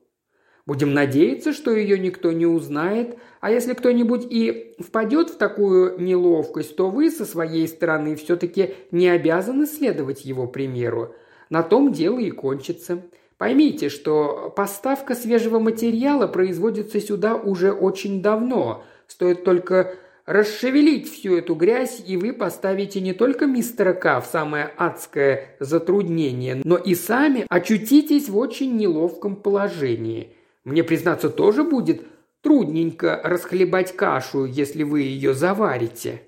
[0.66, 6.74] Будем надеяться, что ее никто не узнает, а если кто-нибудь и впадет в такую неловкость,
[6.74, 11.14] то вы со своей стороны все-таки не обязаны следовать его примеру.
[11.48, 13.02] На том дело и кончится.
[13.40, 18.84] Поймите, что поставка свежего материала производится сюда уже очень давно.
[19.06, 19.94] Стоит только
[20.26, 26.60] расшевелить всю эту грязь, и вы поставите не только мистера К в самое адское затруднение,
[26.64, 30.34] но и сами очутитесь в очень неловком положении.
[30.64, 32.02] Мне, признаться, тоже будет
[32.42, 36.20] трудненько расхлебать кашу, если вы ее заварите.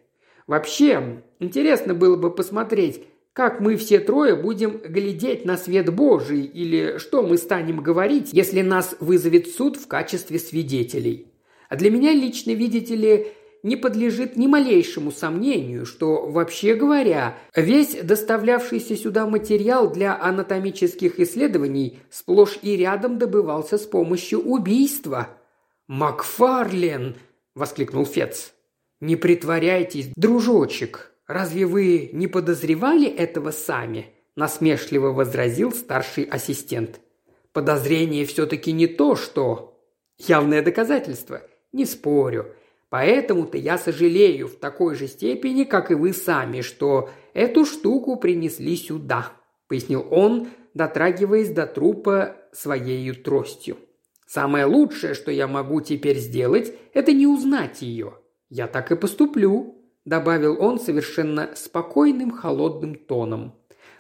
[0.46, 6.98] Вообще, интересно было бы посмотреть, как мы все трое будем глядеть на свет Божий или
[6.98, 11.28] что мы станем говорить, если нас вызовет суд в качестве свидетелей?
[11.70, 13.28] А для меня лично, видите ли,
[13.62, 22.00] не подлежит ни малейшему сомнению, что, вообще говоря, весь доставлявшийся сюда материал для анатомических исследований
[22.10, 25.28] сплошь и рядом добывался с помощью убийства.
[25.86, 27.16] «Макфарлен!»–
[27.54, 28.52] воскликнул Фец.
[29.00, 37.00] «Не притворяйтесь, дружочек!» «Разве вы не подозревали этого сами?»– насмешливо возразил старший ассистент.
[37.54, 39.82] «Подозрение все-таки не то, что...»
[40.18, 41.40] «Явное доказательство.
[41.72, 42.54] Не спорю.
[42.90, 48.76] Поэтому-то я сожалею в такой же степени, как и вы сами, что эту штуку принесли
[48.76, 49.32] сюда»,–
[49.68, 53.78] пояснил он, дотрагиваясь до трупа своей тростью.
[54.26, 58.18] «Самое лучшее, что я могу теперь сделать, это не узнать ее.
[58.50, 63.54] Я так и поступлю.– добавил он совершенно спокойным, холодным тоном.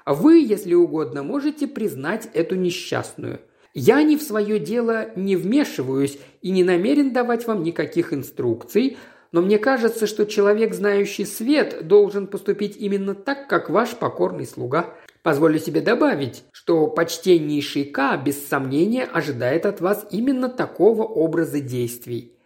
[0.04, 3.40] «Вы, если угодно, можете признать эту несчастную.
[3.74, 8.98] Я ни в свое дело не вмешиваюсь и не намерен давать вам никаких инструкций,
[9.30, 14.94] но мне кажется, что человек, знающий свет, должен поступить именно так, как ваш покорный слуга.
[15.22, 22.36] Позволю себе добавить, что почтеннейший К, без сомнения, ожидает от вас именно такого образа действий.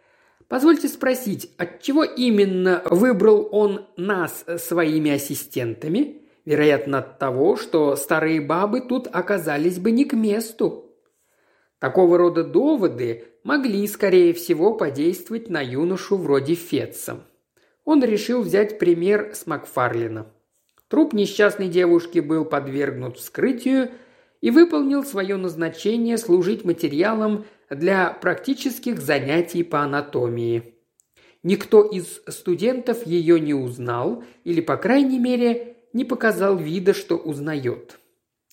[0.48, 6.22] Позвольте спросить, от чего именно выбрал он нас своими ассистентами?
[6.44, 10.94] Вероятно, от того, что старые бабы тут оказались бы не к месту.
[11.80, 17.24] Такого рода доводы могли, скорее всего, подействовать на юношу вроде Фетца.
[17.84, 20.26] Он решил взять пример с Макфарлина.
[20.88, 23.90] Труп несчастной девушки был подвергнут вскрытию
[24.40, 30.74] и выполнил свое назначение служить материалом для практических занятий по анатомии.
[31.42, 37.98] Никто из студентов ее не узнал или, по крайней мере, не показал вида, что узнает.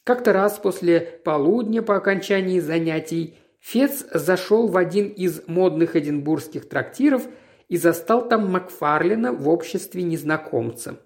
[0.04, 7.26] Как-то раз после полудня по окончании занятий Фец зашел в один из модных эдинбургских трактиров
[7.70, 11.00] и застал там Макфарлина в обществе незнакомца.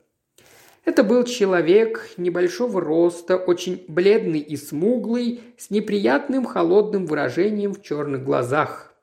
[0.88, 8.24] Это был человек небольшого роста, очень бледный и смуглый, с неприятным холодным выражением в черных
[8.24, 8.94] глазах.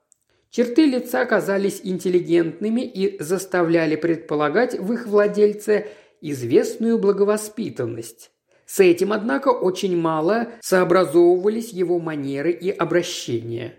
[0.49, 5.89] Черты лица казались интеллигентными и заставляли предполагать в их владельце
[6.23, 8.31] известную благовоспитанность.
[8.65, 13.75] С этим, однако, очень мало сообразовывались его манеры и обращения.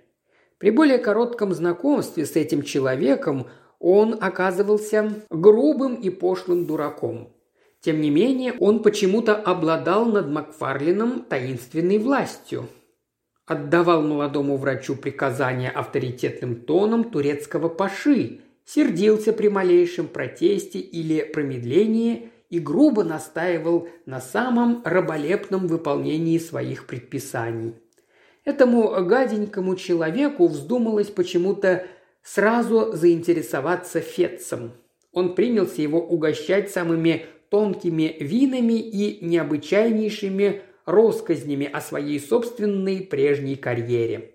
[0.59, 3.47] При более коротком знакомстве с этим человеком
[3.79, 7.34] он оказывался грубым и пошлым дураком.
[7.85, 12.67] Тем не менее, он почему-то обладал над Макфарлином таинственной властью.
[13.45, 22.57] Отдавал молодому врачу приказания авторитетным тоном турецкого паши, сердился при малейшем протесте или промедлении и
[22.57, 27.75] грубо настаивал на самом раболепном выполнении своих предписаний.
[28.45, 31.85] Этому гаденькому человеку вздумалось почему-то
[32.23, 34.71] сразу заинтересоваться Фетцем.
[35.11, 44.31] Он принялся его угощать самыми тонкими винами и необычайнейшими россказнями о своей собственной прежней карьере.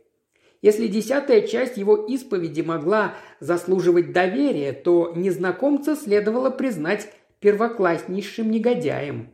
[0.63, 9.31] Если десятая часть его исповеди могла заслуживать доверия, то незнакомца следовало признать первокласснейшим негодяем.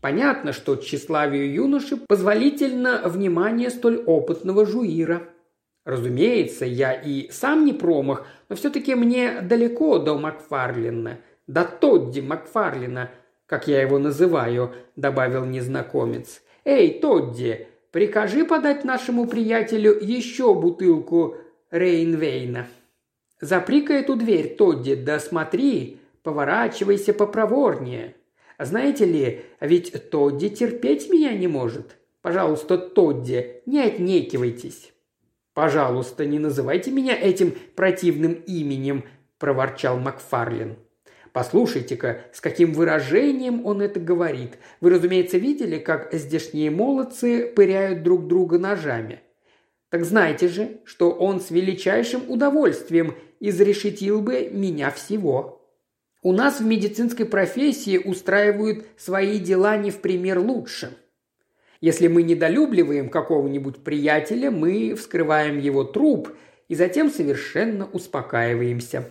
[0.00, 5.24] Понятно, что тщеславию юноши позволительно внимание столь опытного жуира.
[5.84, 13.10] Разумеется, я и сам не промах, но все-таки мне далеко до Макфарлина, до Тодди Макфарлина,
[13.50, 16.40] как я его называю»,– добавил незнакомец.
[16.64, 21.34] «Эй, Тодди, прикажи подать нашему приятелю еще бутылку
[21.72, 22.68] Рейнвейна».
[23.40, 28.14] «Запри-ка эту дверь, Тодди, да смотри, Поворачивайся попроворнее.
[28.58, 31.96] Знаете ли, ведь Тодди терпеть меня не может.
[32.22, 34.92] Пожалуйста, Тодди, не отнекивайтесь».
[35.54, 39.02] «Пожалуйста, не называйте меня этим противным именем»,–
[39.38, 40.76] проворчал Макфарлин.
[41.32, 44.58] Послушайте-ка, с каким выражением он это говорит.
[44.80, 49.20] Вы, разумеется, видели, как здешние молодцы пыряют друг друга ножами.
[49.90, 55.68] Так знаете же, что он с величайшим удовольствием изрешетил бы меня всего.
[56.22, 60.96] У нас в медицинской профессии устраивают свои дела не в пример лучше.
[61.80, 66.36] Если мы недолюбливаем какого-нибудь приятеля, мы вскрываем его труп
[66.68, 69.08] и затем совершенно успокаиваемся.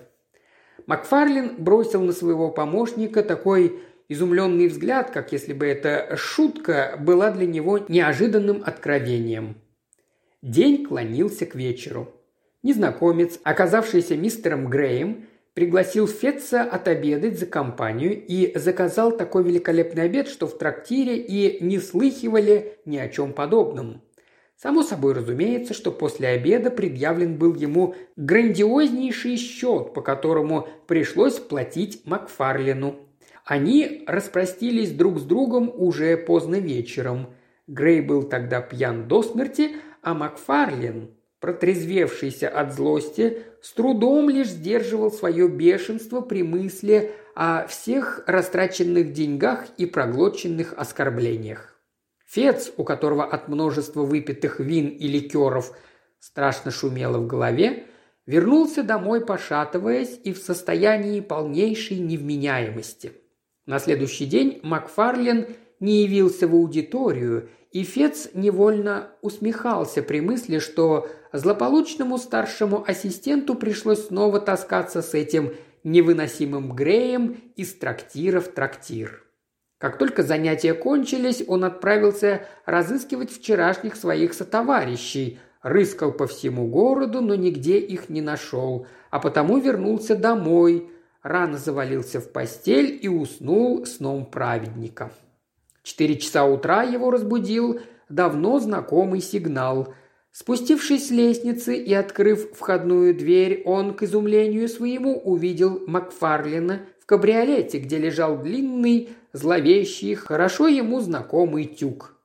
[0.85, 7.45] Макфарлин бросил на своего помощника такой изумленный взгляд, как если бы эта шутка была для
[7.45, 9.55] него неожиданным откровением.
[10.41, 12.11] День клонился к вечеру.
[12.63, 20.47] Незнакомец, оказавшийся мистером Греем, пригласил Фетца отобедать за компанию и заказал такой великолепный обед, что
[20.47, 24.01] в трактире и не слыхивали ни о чем подобном.
[24.61, 32.01] Само собой разумеется, что после обеда предъявлен был ему грандиознейший счет, по которому пришлось платить
[32.03, 32.97] Макфарлину.
[33.45, 37.29] Они распростились друг с другом уже поздно вечером.
[37.67, 45.09] Грей был тогда пьян до смерти, а Макфарлин, протрезвевшийся от злости, с трудом лишь сдерживал
[45.09, 51.78] свое бешенство при мысли о всех растраченных деньгах и проглоченных оскорблениях.
[52.29, 55.75] Фец, у которого от множества выпитых вин и ликеров
[56.19, 57.85] страшно шумело в голове,
[58.27, 63.13] вернулся домой, пошатываясь и в состоянии полнейшей невменяемости.
[63.65, 65.47] На следующий день Макфарлен
[65.79, 74.05] не явился в аудиторию, и Фец невольно усмехался при мысли, что злополучному старшему ассистенту пришлось
[74.05, 79.23] снова таскаться с этим невыносимым Греем из трактира в трактир.
[79.79, 87.33] Как только занятия кончились, он отправился разыскивать вчерашних своих сотоварищей, рыскал по всему городу, но
[87.35, 90.91] нигде их не нашел, а потому вернулся домой,
[91.23, 95.11] рано завалился в постель и уснул сном праведника.
[95.81, 99.93] Четыре часа утра его разбудил давно знакомый сигнал.
[100.31, 107.97] Спустившись с лестницы и открыв входную дверь, он, к изумлению своему, увидел Макфарлина кабриолете, где
[107.97, 112.15] лежал длинный, зловещий, хорошо ему знакомый тюк.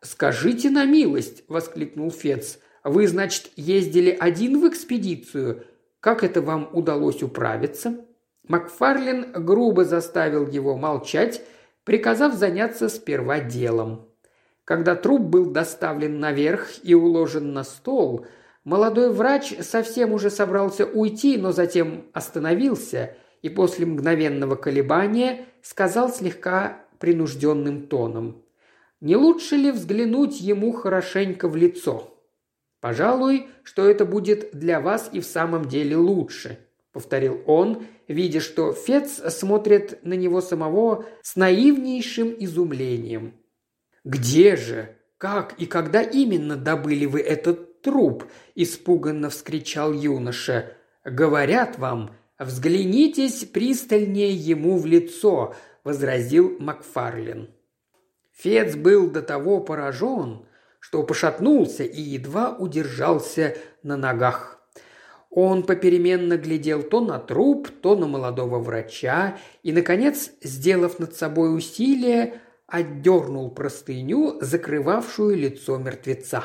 [0.00, 2.58] «Скажите на милость!»– воскликнул Фец.
[2.82, 5.66] «Вы, значит, ездили один в экспедицию?
[6.00, 8.04] Как это вам удалось управиться?»
[8.48, 11.40] Макфарлин грубо заставил его молчать,
[11.84, 14.08] приказав заняться сперва делом.
[14.64, 18.26] Когда труп был доставлен наверх и уложен на стол,
[18.64, 26.84] молодой врач совсем уже собрался уйти, но затем остановился и после мгновенного колебания сказал слегка
[26.98, 28.42] принужденным тоном.
[29.00, 32.14] «Не лучше ли взглянуть ему хорошенько в лицо?»
[32.80, 36.58] «Пожалуй, что это будет для вас и в самом деле лучше»,—
[36.92, 43.34] повторил он, видя, что Фец смотрит на него самого с наивнейшим изумлением.
[44.04, 44.96] «Где же?
[45.18, 48.24] Как и когда именно добыли вы этот труп?»–
[48.54, 50.72] испуганно вскричал юноша.
[51.04, 57.50] «Говорят вам, взглянитесь пристальнее ему в лицо»,– возразил Макфарлин.
[58.34, 60.46] Фец был до того поражен,
[60.80, 64.58] что пошатнулся и едва удержался на ногах.
[65.30, 71.56] Он попеременно глядел то на труп, то на молодого врача и, наконец, сделав над собой
[71.56, 76.44] усилие, отдернул простыню, закрывавшую лицо мертвеца.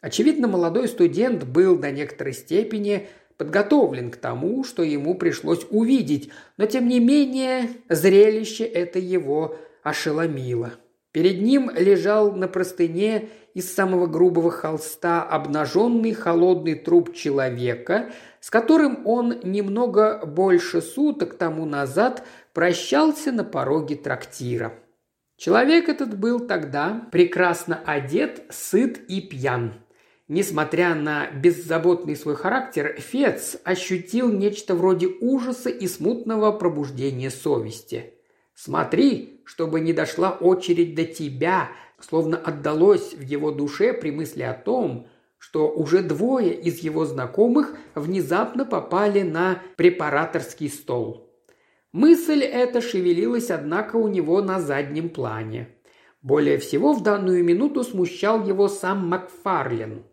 [0.00, 3.08] Очевидно, молодой студент был до некоторой степени
[3.40, 6.28] подготовлен к тому, что ему пришлось увидеть,
[6.58, 10.72] но тем не менее зрелище это его ошеломило.
[11.10, 18.10] Перед ним лежал на простыне из самого грубого холста обнаженный холодный труп человека,
[18.40, 22.22] с которым он немного больше суток тому назад
[22.52, 24.74] прощался на пороге трактира.
[25.38, 29.72] Человек этот был тогда прекрасно одет, сыт и пьян.
[30.30, 38.14] Несмотря на беззаботный свой характер, Фец ощутил нечто вроде ужаса и смутного пробуждения совести.
[38.54, 44.54] «Смотри, чтобы не дошла очередь до тебя», словно отдалось в его душе при мысли о
[44.54, 51.28] том, что уже двое из его знакомых внезапно попали на препараторский стол.
[51.90, 55.70] Мысль эта шевелилась, однако, у него на заднем плане.
[56.22, 60.04] Более всего в данную минуту смущал его сам Макфарлен.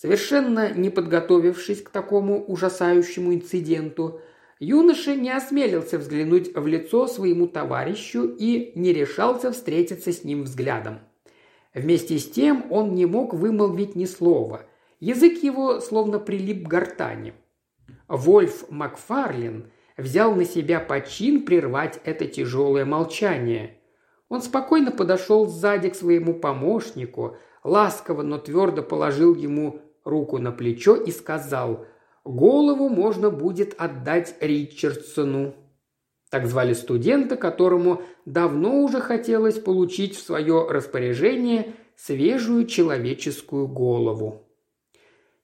[0.00, 4.20] Совершенно не подготовившись к такому ужасающему инциденту,
[4.58, 11.00] юноша не осмелился взглянуть в лицо своему товарищу и не решался встретиться с ним взглядом.
[11.74, 14.66] Вместе с тем он не мог вымолвить ни слова.
[15.00, 17.34] Язык его словно прилип к гортани.
[18.08, 19.70] Вольф Макфарлен–
[20.00, 23.76] взял на себя почин прервать это тяжелое молчание.
[24.28, 30.94] Он спокойно подошел сзади к своему помощнику, ласково, но твердо положил ему руку на плечо
[30.94, 31.86] и сказал
[32.24, 35.54] «Голову можно будет отдать Ричардсону».
[36.30, 44.46] Так звали студента, которому давно уже хотелось получить в свое распоряжение свежую человеческую голову.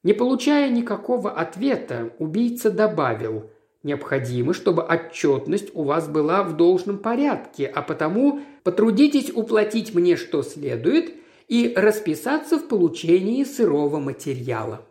[0.02, 3.50] Не получая никакого ответа, убийца добавил–
[3.86, 10.42] Необходимо, чтобы отчетность у вас была в должном порядке, а потому потрудитесь уплатить мне что
[10.42, 11.14] следует
[11.49, 14.86] и расписаться в получении сырого материала.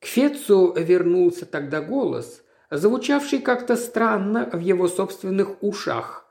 [0.00, 6.26] К Фецу вернулся тогда голос, звучавший как-то странно в его собственных ушах.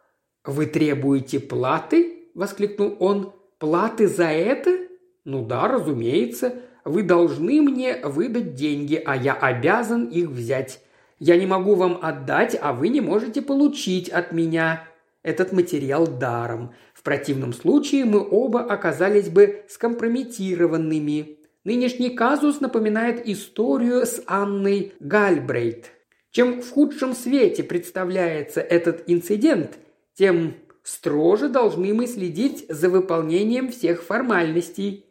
[0.45, 3.33] «Вы требуете платы?»– воскликнул он.
[3.57, 4.77] «Платы за это?»
[5.23, 6.53] «Ну да, разумеется.
[6.83, 10.81] Вы должны мне выдать деньги, а я обязан их взять.
[11.17, 14.83] Я не могу вам отдать, а вы не можете получить от меня
[15.25, 16.73] этот материал даром.
[16.93, 21.39] В противном случае мы оба оказались бы скомпрометированными.
[21.63, 25.91] Нынешний казус напоминает историю с Анной Гальбрейт.
[26.29, 29.79] Чем в худшем свете представляется этот инцидент,
[30.13, 30.53] тем
[30.83, 35.05] строже должны мы следить за выполнением всех формальностей.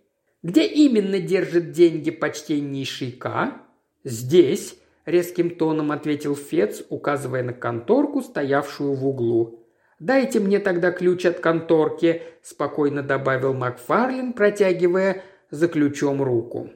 [0.44, 3.60] Где именно держит деньги почтеннейший К?
[4.04, 9.63] Здесь,– резким тоном ответил Фец, указывая на конторку, стоявшую в углу.
[9.98, 16.70] «Дайте мне тогда ключ от конторки»,– спокойно добавил Макфарлин, протягивая за ключом руку.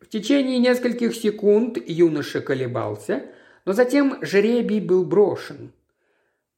[0.00, 3.24] В течение нескольких секунд юноша колебался,
[3.64, 5.72] но затем жребий был брошен.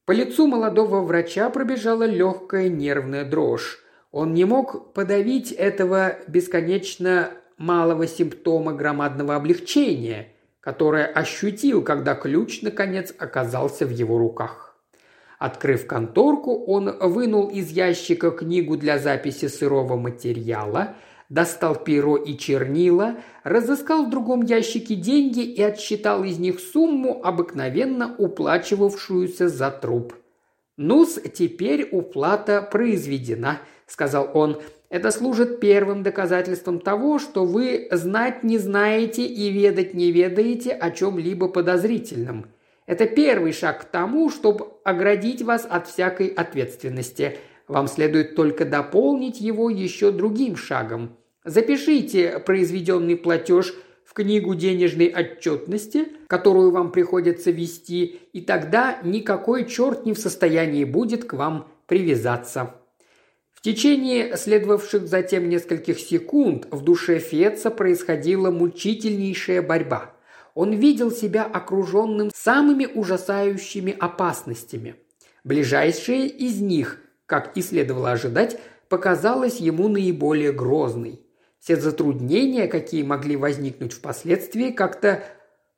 [0.05, 3.79] По лицу молодого врача пробежала легкая нервная дрожь.
[4.11, 10.29] Он не мог подавить этого бесконечно малого симптома громадного облегчения–
[10.65, 14.64] которое ощутил, когда ключ, наконец, оказался в его руках.
[15.45, 20.95] Открыв конторку, он вынул из ящика книгу для записи сырого материала,
[21.29, 28.15] достал перо и чернила, разыскал в другом ящике деньги и отсчитал из них сумму, обыкновенно
[28.17, 30.15] уплачивавшуюся за труп.
[30.77, 34.59] «Ну-с, теперь уплата произведена»,– сказал он.
[34.89, 40.89] «Это служит первым доказательством того, что вы знать не знаете и ведать не ведаете о
[40.89, 42.47] чем-либо подозрительном.
[42.85, 47.37] Это первый шаг к тому, чтобы оградить вас от всякой ответственности.
[47.67, 51.17] Вам следует только дополнить его еще другим шагом.
[51.43, 53.73] Запишите произведенный платеж
[54.05, 60.83] в книгу денежной отчетности, которую вам приходится вести, и тогда никакой черт не в состоянии
[60.83, 62.75] будет к вам привязаться.
[63.51, 70.11] В течение следовавших затем нескольких секунд в душе Феца происходила мучительнейшая борьба–
[70.55, 74.95] он видел себя окруженным самыми ужасающими опасностями.
[75.43, 81.21] Ближайшая из них, как и следовало ожидать, показалась ему наиболее грозной.
[81.59, 85.23] Все затруднения, какие могли возникнуть впоследствии, как-то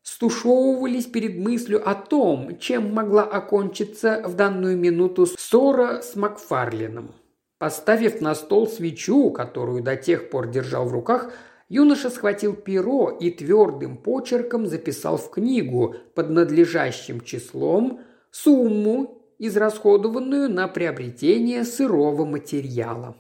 [0.03, 7.13] стушевывались перед мыслью о том, чем могла окончиться в данную минуту ссора с Макфарлином.
[7.57, 11.31] Поставив на стол свечу, которую до тех пор держал в руках,
[11.69, 18.01] Юноша схватил перо и твердым почерком записал в книгу под надлежащим числом
[18.31, 23.15] сумму, израсходованную на приобретение сырого материала.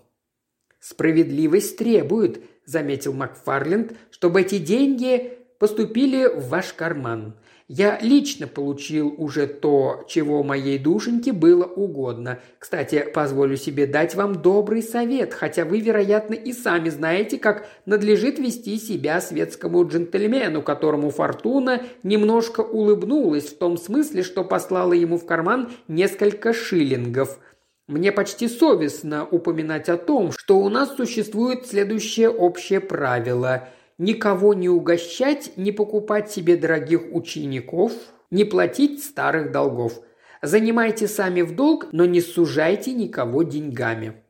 [0.79, 7.35] «Справедливость требует»,– заметил Макфарленд,– «чтобы эти деньги поступили в ваш карман.
[7.69, 12.39] Я лично получил уже то, чего моей душеньке было угодно.
[12.59, 18.39] Кстати, позволю себе дать вам добрый совет, хотя вы, вероятно, и сами знаете, как надлежит
[18.39, 25.25] вести себя светскому джентльмену, которому фортуна немножко улыбнулась в том смысле, что послала ему в
[25.25, 27.37] карман несколько шиллингов–
[27.87, 34.69] мне почти совестно упоминать о том, что у нас существует следующее общее правило никого не
[34.69, 37.93] угощать, не покупать себе дорогих учеников,
[38.31, 39.99] не платить старых долгов.
[40.41, 44.21] Занимайте сами в долг, но не сужайте никого деньгами.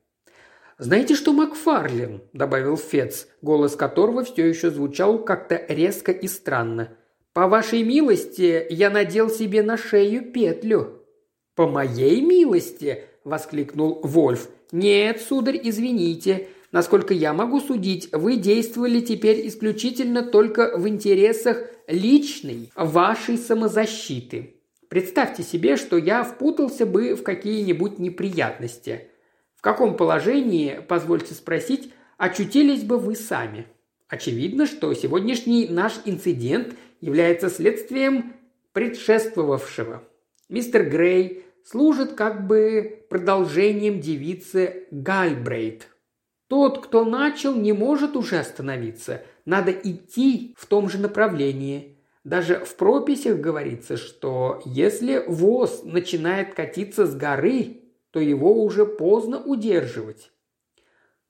[0.80, 6.90] «Знаете что, Макфарлин?»– добавил Фец, голос которого все еще звучал как-то резко и странно.
[7.34, 11.02] «По вашей милости я надел себе на шею петлю».
[11.56, 14.50] «По моей милости?»– воскликнул Вольф.
[14.72, 16.48] «Нет, сударь, извините.
[16.72, 24.56] Насколько я могу судить, вы действовали теперь исключительно только в интересах личной вашей самозащиты.
[24.90, 29.10] Представьте себе, что я впутался бы в какие-нибудь неприятности.
[29.56, 33.68] В каком положении, позвольте спросить, очутились бы вы сами?
[34.10, 38.34] Очевидно, что сегодняшний наш инцидент является следствием
[38.74, 40.04] предшествовавшего.
[40.50, 45.88] Мистер Грей служит как бы продолжением девицы Гальбрейт–
[46.48, 49.24] тот, кто начал, не может уже остановиться.
[49.46, 51.98] Надо идти в том же направлении.
[52.24, 59.42] Даже в прописях говорится, что если воз начинает катиться с горы, то его уже поздно
[59.42, 60.32] удерживать.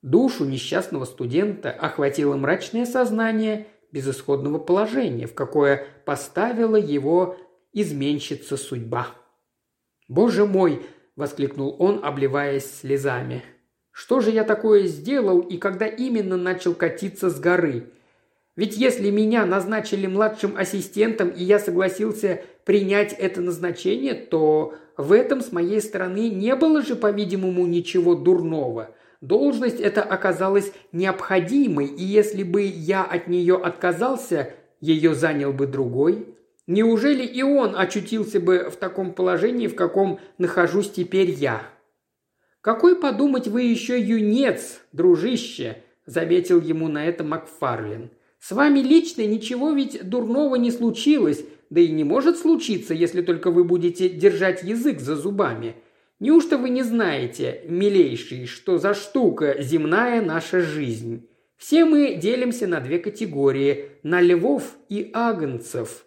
[0.01, 7.37] Душу несчастного студента охватило мрачное сознание безысходного положения, в какое поставила его
[7.73, 9.07] изменщица судьба.
[10.07, 13.43] «Боже мой!»– воскликнул он, обливаясь слезами–
[13.97, 17.89] что же я такое сделал и когда именно начал катиться с горы?
[18.55, 25.41] Ведь если меня назначили младшим ассистентом и я согласился принять это назначение, то в этом
[25.41, 28.91] с моей стороны не было же, по-видимому, ничего дурного.
[29.21, 36.35] Должность эта оказалась необходимой, и если бы я от нее отказался, ее занял бы другой.
[36.67, 41.63] Неужели и он очутился бы в таком положении, в каком нахожусь теперь я?
[42.61, 48.09] «Какой, подумать, вы еще юнец, дружище!»– заметил ему на это Макфарлин.
[48.39, 53.51] «С вами лично ничего ведь дурного не случилось, да и не может случиться, если только
[53.51, 55.75] вы будете держать язык за зубами.
[56.19, 61.27] Неужто вы не знаете, милейший, что за штука земная наша жизнь?
[61.57, 66.05] Все мы делимся на две категории– на львов и агнцев.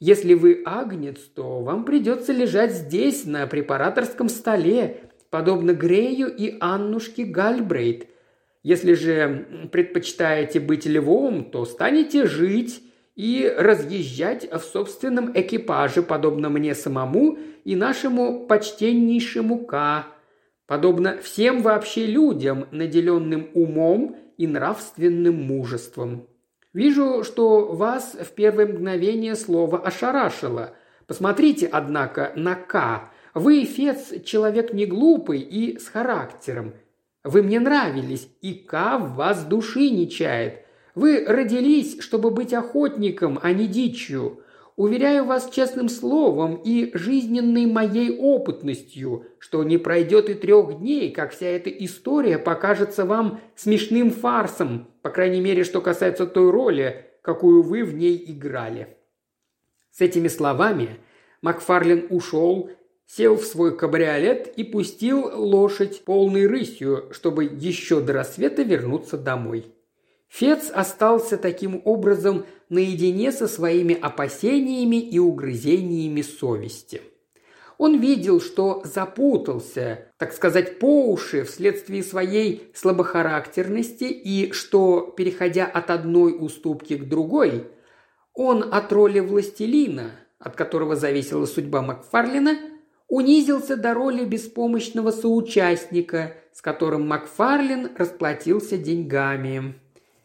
[0.00, 7.24] Если вы агнец, то вам придется лежать здесь, на препараторском столе, подобно Грею и Аннушке
[7.24, 8.08] Гальбрейт.
[8.62, 12.82] Если же предпочитаете быть львом, то станете жить
[13.16, 20.06] и разъезжать в собственном экипаже, подобно мне самому и нашему почтеннейшему К,
[20.66, 26.26] подобно всем вообще людям, наделенным умом и нравственным мужеством.
[26.72, 30.72] Вижу, что вас в первое мгновение слово ошарашило.
[31.06, 36.72] Посмотрите, однако, на К, вы, Фец, человек не глупый и с характером.
[37.22, 40.64] Вы мне нравились, и Ка в вас души не чает.
[40.94, 44.40] Вы родились, чтобы быть охотником, а не дичью.
[44.76, 51.32] Уверяю вас честным словом и жизненной моей опытностью, что не пройдет и трех дней, как
[51.32, 57.62] вся эта история покажется вам смешным фарсом, по крайней мере, что касается той роли, какую
[57.62, 58.96] вы в ней играли».
[59.90, 61.00] С этими словами
[61.42, 62.70] Макфарлин ушел,
[63.06, 69.66] сел в свой кабриолет и пустил лошадь полной рысью, чтобы еще до рассвета вернуться домой.
[70.28, 77.00] Фец остался таким образом наедине со своими опасениями и угрызениями совести.
[77.78, 85.90] Он видел, что запутался, так сказать, по уши вследствие своей слабохарактерности и что, переходя от
[85.90, 87.66] одной уступки к другой,
[88.32, 92.56] он от роли властелина, от которого зависела судьба Макфарлина,
[93.08, 99.74] унизился до роли беспомощного соучастника, с которым Макфарлин расплатился деньгами.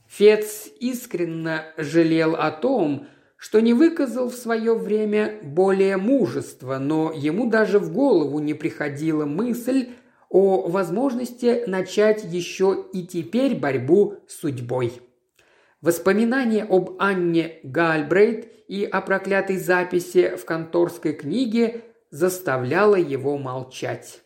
[0.07, 3.07] Фец искренне жалел о том,
[3.37, 9.25] что не выказал в свое время более мужества, но ему даже в голову не приходила
[9.25, 9.89] мысль
[10.29, 15.01] о возможности начать еще и теперь борьбу с судьбой.
[15.81, 24.21] Воспоминания об Анне Гальбрейт и о проклятой записи в конторской книге заставляло его молчать.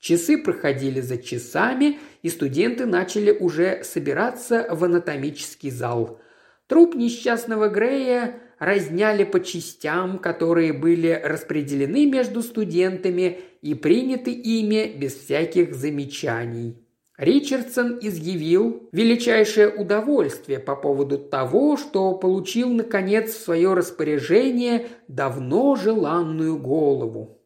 [0.00, 6.20] Часы проходили за часами, и студенты начали уже собираться в анатомический зал.
[6.66, 15.14] Труп несчастного Грея разняли по частям, которые были распределены между студентами и приняты ими без
[15.14, 16.87] всяких замечаний.
[17.18, 26.56] Ричардсон изъявил величайшее удовольствие по поводу того, что получил, наконец, в свое распоряжение давно желанную
[26.58, 27.42] голову.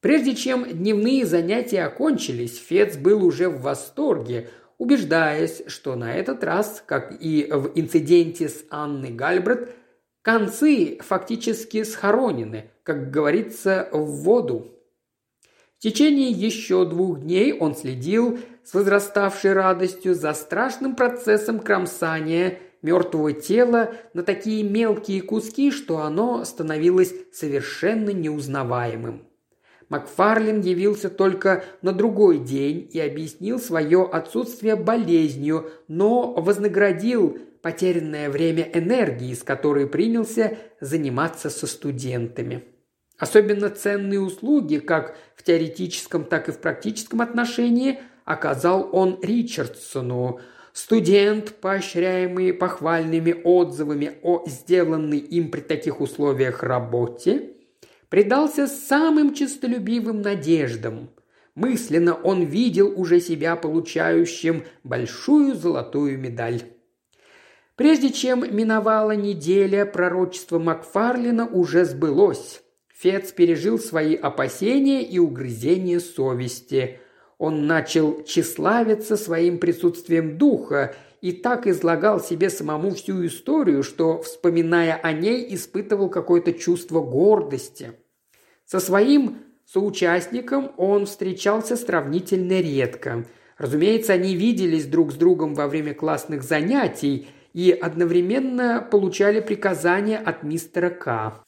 [0.00, 4.48] Прежде чем дневные занятия окончились, Фец был уже в восторге,
[4.78, 9.74] убеждаясь, что на этот раз, как и в инциденте с Анной Гальбрет,
[10.22, 14.68] концы фактически схоронены, как говорится, в воду.
[15.78, 23.32] В течение еще двух дней он следил с возраставшей радостью за страшным процессом кромсания мертвого
[23.32, 29.26] тела на такие мелкие куски, что оно становилось совершенно неузнаваемым.
[29.88, 38.62] Макфарлин явился только на другой день и объяснил свое отсутствие болезнью, но вознаградил потерянное время
[38.72, 42.64] энергии, с которой принялся заниматься со студентами.
[43.18, 50.40] Особенно ценные услуги, как в теоретическом, так и в практическом отношении, оказал он Ричардсону.
[50.72, 57.50] Студент, поощряемый похвальными отзывами о сделанной им при таких условиях работе,
[58.08, 61.10] предался самым честолюбивым надеждам.
[61.54, 66.62] Мысленно он видел уже себя получающим большую золотую медаль.
[67.76, 72.62] Прежде чем миновала неделя, пророчество Макфарлина уже сбылось.
[72.94, 77.00] Фец пережил свои опасения и угрызения совести.
[77.42, 84.94] Он начал тщеславиться своим присутствием духа и так излагал себе самому всю историю, что, вспоминая
[84.94, 87.94] о ней, испытывал какое-то чувство гордости.
[88.64, 93.26] Со своим соучастником он встречался сравнительно редко.
[93.58, 100.44] Разумеется, они виделись друг с другом во время классных занятий и одновременно получали приказания от
[100.44, 101.42] мистера К.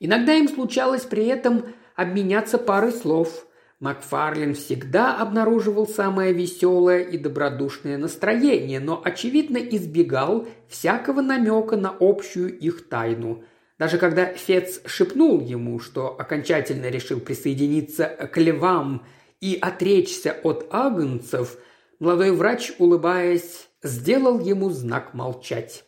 [0.00, 3.46] Иногда им случалось при этом обменяться парой слов–
[3.82, 12.56] Макфарлин всегда обнаруживал самое веселое и добродушное настроение, но, очевидно, избегал всякого намека на общую
[12.56, 13.42] их тайну.
[13.80, 19.04] Даже когда Фец шепнул ему, что окончательно решил присоединиться к львам
[19.40, 21.58] и отречься от агнцев,
[21.98, 25.84] молодой врач, улыбаясь, сделал ему знак молчать.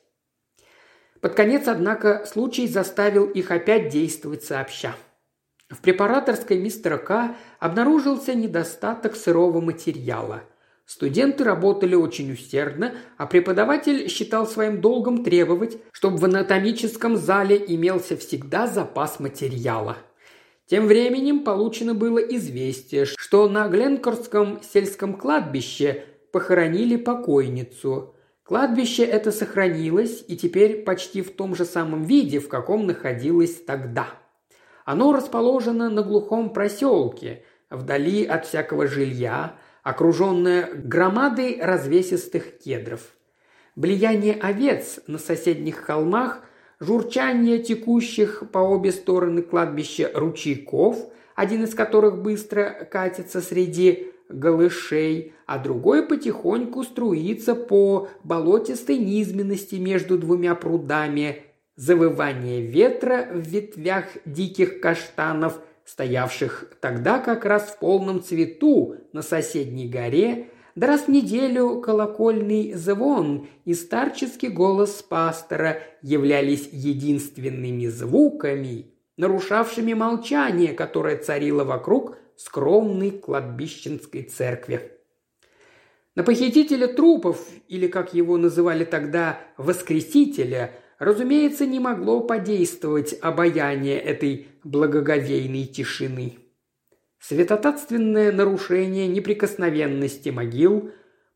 [1.20, 4.96] Под конец, однако, случай заставил их опять действовать сообща.
[5.70, 10.42] В препараторской мистера К обнаружился недостаток сырого материала.
[10.84, 18.18] Студенты работали очень усердно, а преподаватель считал своим долгом требовать, чтобы в анатомическом зале имелся
[18.18, 19.96] всегда запас материала.
[20.66, 28.14] Тем временем получено было известие, что на Гленкорском сельском кладбище похоронили покойницу.
[28.42, 34.08] Кладбище это сохранилось и теперь почти в том же самом виде, в каком находилось тогда–
[34.84, 43.00] оно расположено на глухом проселке, вдали от всякого жилья, окруженное громадой развесистых кедров.
[43.76, 46.42] Влияние овец на соседних холмах,
[46.80, 50.96] журчание текущих по обе стороны кладбища ручейков,
[51.34, 60.18] один из которых быстро катится среди голышей, а другой потихоньку струится по болотистой низменности между
[60.18, 61.42] двумя прудами.
[61.76, 69.88] Завывание ветра в ветвях диких каштанов, стоявших тогда как раз в полном цвету на соседней
[69.88, 79.94] горе, да раз в неделю колокольный звон и старческий голос пастора являлись единственными звуками, нарушавшими
[79.94, 84.92] молчание, которое царило вокруг скромной кладбищенской церкви.
[86.14, 94.48] На похитителя трупов, или, как его называли тогда, воскресителя, разумеется, не могло подействовать обаяние этой
[94.64, 96.38] благоговейной тишины.
[97.18, 100.90] Светотатственное нарушение неприкосновенности могил,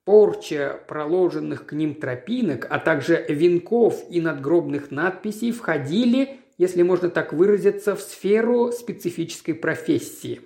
[0.05, 7.33] порча проложенных к ним тропинок, а также венков и надгробных надписей входили, если можно так
[7.33, 10.43] выразиться, в сферу специфической профессии.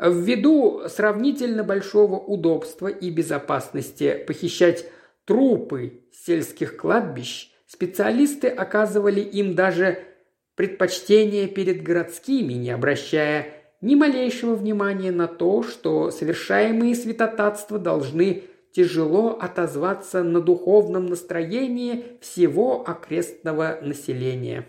[0.00, 4.86] Ввиду сравнительно большого удобства и безопасности похищать
[5.26, 10.00] трупы сельских кладбищ, специалисты оказывали им даже
[10.56, 13.46] предпочтение перед городскими, не обращая
[13.80, 18.42] ни малейшего внимания на то, что совершаемые святотатства должны
[18.72, 24.66] тяжело отозваться на духовном настроении всего окрестного населения.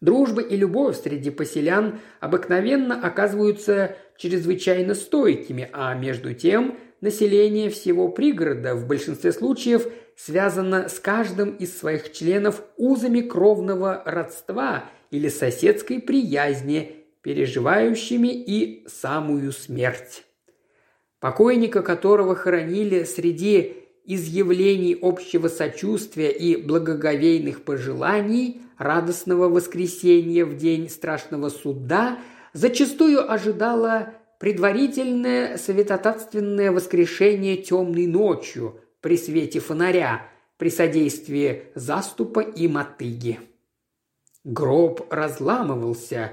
[0.00, 8.74] Дружба и любовь среди поселян обыкновенно оказываются чрезвычайно стойкими, а между тем население всего пригорода
[8.76, 9.86] в большинстве случаев
[10.16, 19.52] связано с каждым из своих членов узами кровного родства или соседской приязни, переживающими и самую
[19.52, 20.24] смерть.
[21.20, 31.48] Покойника, которого хоронили среди изъявлений общего сочувствия и благоговейных пожеланий радостного воскресенья в день страшного
[31.50, 32.18] суда,
[32.52, 40.26] зачастую ожидало предварительное светотатственное воскрешение темной ночью при свете фонаря,
[40.56, 43.38] при содействии заступа и мотыги.
[44.44, 46.32] Гроб разламывался,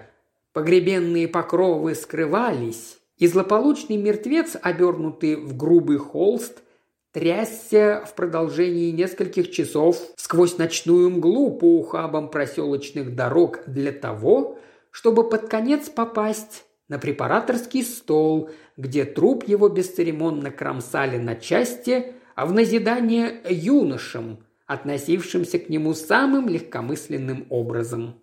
[0.54, 6.64] погребенные покровы скрывались, и злополучный мертвец, обернутый в грубый холст–
[7.12, 14.60] трясся в продолжении нескольких часов сквозь ночную мглу по ухабам проселочных дорог для того,
[14.92, 22.46] чтобы под конец попасть на препараторский стол, где труп его бесцеремонно кромсали на части, а
[22.46, 28.22] в назидание юношам, относившимся к нему самым легкомысленным образом.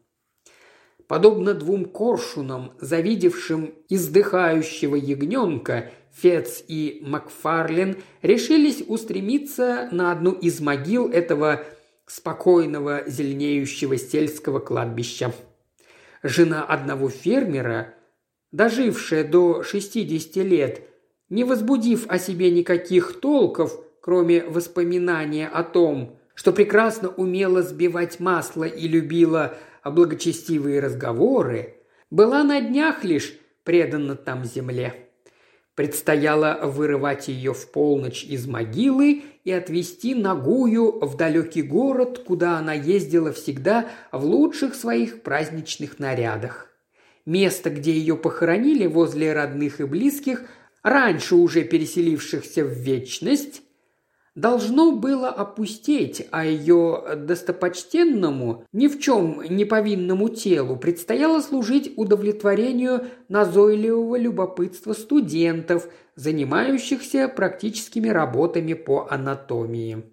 [1.07, 11.11] Подобно двум коршунам, завидевшим издыхающего ягненка Фец и Макфарлен решились устремиться на одну из могил
[11.11, 11.67] этого
[12.07, 15.35] спокойного зеленеющего сельского кладбища.
[16.23, 17.93] Жена одного фермера,
[18.51, 20.89] дожившая до 60 лет,
[21.29, 28.63] не возбудив о себе никаких толков, кроме воспоминания о том, что прекрасно умела сбивать масло
[28.63, 31.79] и любила благочестивые разговоры,
[32.09, 35.09] была на днях лишь предана там земле.
[35.75, 42.75] Предстояло вырывать ее в полночь из могилы и отвезти ногую в далекий город, куда она
[42.75, 46.69] ездила всегда в лучших своих праздничных нарядах.
[47.25, 50.43] Место, где ее похоронили возле родных и близких,
[50.85, 53.63] раньше уже переселившихся в вечность,
[54.37, 63.07] должно было опустеть, а ее достопочтенному, ни в чем не повинному телу предстояло служить удовлетворению
[63.29, 70.05] назойливого любопытства студентов, занимающихся практическими работами по анатомии.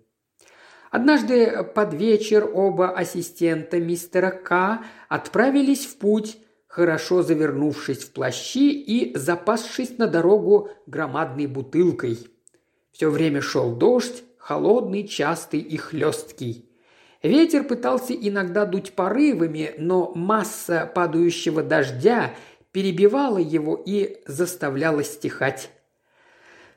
[0.89, 4.83] Однажды под вечер оба ассистента мистера К.
[5.09, 12.19] отправились в путь, хорошо завернувшись в плащи и запасшись на дорогу громадной бутылкой–
[12.93, 16.69] все время шел дождь, холодный, частый и хлесткий.
[17.23, 22.35] Ветер пытался иногда дуть порывами, но масса падающего дождя
[22.71, 25.69] перебивала его и заставляла стихать.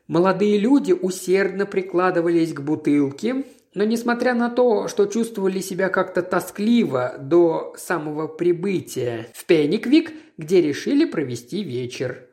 [0.06, 3.44] Молодые люди усердно прикладывались к бутылке,
[3.74, 10.62] но несмотря на то, что чувствовали себя как-то тоскливо до самого прибытия в Пениквик, где
[10.62, 12.25] решили провести вечер.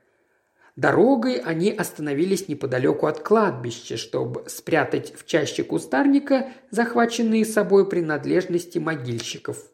[0.75, 9.69] Дорогой они остановились неподалеку от кладбища, чтобы спрятать в чаще кустарника захваченные собой принадлежности могильщиков.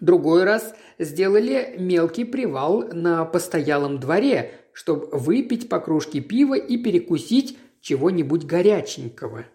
[0.00, 7.56] Другой раз сделали мелкий привал на постоялом дворе, чтобы выпить по кружке пива и перекусить
[7.80, 9.46] чего-нибудь горяченького.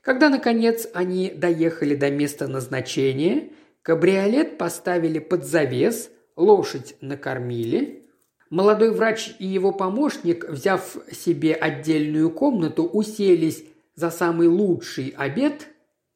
[0.00, 3.50] Когда, наконец, они доехали до места назначения,
[3.82, 8.03] кабриолет поставили под завес, лошадь накормили,
[8.50, 13.64] Молодой врач и его помощник, взяв себе отдельную комнату, уселись
[13.94, 15.68] за самый лучший обед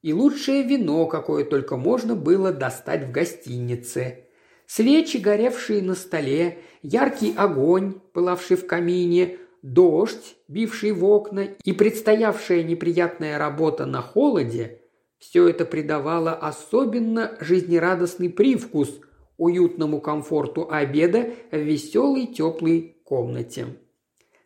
[0.03, 4.25] и лучшее вино, какое только можно было достать в гостинице.
[4.67, 12.63] Свечи, горевшие на столе, яркий огонь, пылавший в камине, дождь, бивший в окна и предстоявшая
[12.63, 14.81] неприятная работа на холоде–
[15.19, 19.01] все это придавало особенно жизнерадостный привкус
[19.39, 23.67] уютному комфорту обеда в веселой теплой комнате.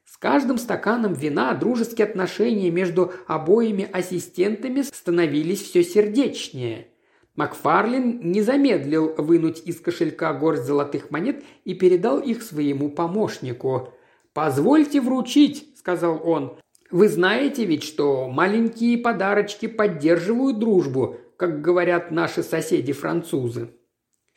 [0.05, 6.89] С каждым стаканом вина дружеские отношения между обоими ассистентами становились все сердечнее.
[7.35, 13.95] Макфарлин не замедлил вынуть из кошелька горсть золотых монет и передал их своему помощнику.
[14.35, 16.59] «Позвольте вручить»,– сказал он.
[16.91, 23.71] «Вы знаете ведь, что маленькие подарочки поддерживают дружбу, как говорят наши соседи-французы».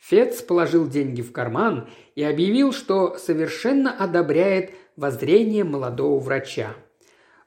[0.08, 6.74] Фец положил деньги в карман и объявил, что совершенно одобряет воззрение молодого врача.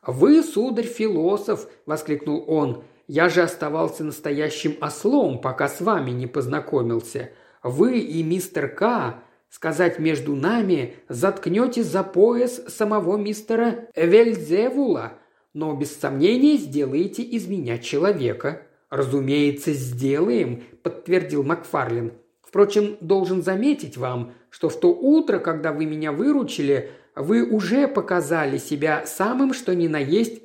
[0.05, 2.83] «Вы, сударь, философ!»– воскликнул он.
[3.07, 7.29] «Я же оставался настоящим ослом, пока с вами не познакомился.
[7.63, 15.13] Вы и мистер К, сказать между нами, заткнете за пояс самого мистера Вельзевула,
[15.53, 18.63] но без сомнения сделаете из меня человека».
[18.89, 22.11] «Разумеется, сделаем»,– подтвердил Макфарлин.
[22.49, 28.57] Впрочем, должен заметить вам, что в то утро, когда вы меня выручили, вы уже показали
[28.57, 30.41] себя самым что ни на есть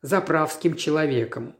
[0.00, 1.56] заправским человеком.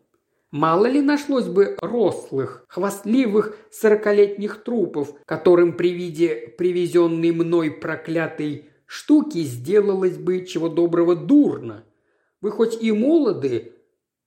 [0.52, 9.38] Мало ли нашлось бы рослых, хвастливых сорокалетних трупов, которым при виде привезенной мной проклятой штуки
[9.38, 11.84] сделалось бы чего доброго дурно.
[12.40, 13.72] Вы хоть и молоды,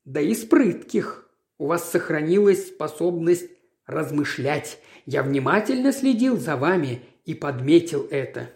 [0.03, 1.29] да и спрытких.
[1.57, 3.49] У вас сохранилась способность
[3.85, 4.79] размышлять.
[5.11, 8.49] Я внимательно следил за вами и подметил это.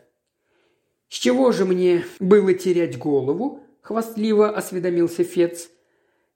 [1.10, 5.70] «С чего же мне было терять голову?»– хвастливо осведомился Фец.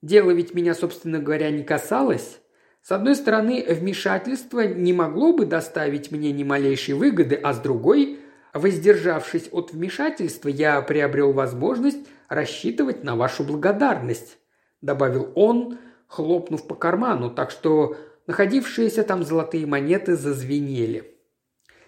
[0.02, 2.42] «Дело ведь меня, собственно говоря, не касалось.
[2.82, 8.20] С одной стороны, вмешательство не могло бы доставить мне ни малейшей выгоды, а с другой,
[8.54, 14.38] воздержавшись от вмешательства, я приобрел возможность рассчитывать на вашу благодарность»,–
[14.82, 17.96] добавил он, хлопнув по карману, так что
[18.30, 21.16] находившиеся там золотые монеты зазвенели.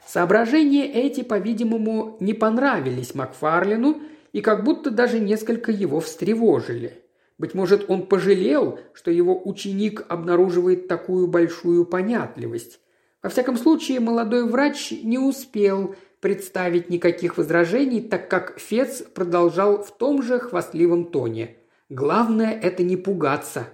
[0.07, 4.01] Соображения эти, по-видимому, не понравились Макфарлину
[4.33, 7.03] и как будто даже несколько его встревожили.
[7.37, 12.79] Быть может, он пожалел, что его ученик обнаруживает такую большую понятливость.
[13.21, 19.95] Во всяком случае, молодой врач не успел представить никаких возражений, так как Фец продолжал в
[19.95, 21.57] том же хвастливом тоне.
[21.89, 23.67] «Главное– это не пугаться.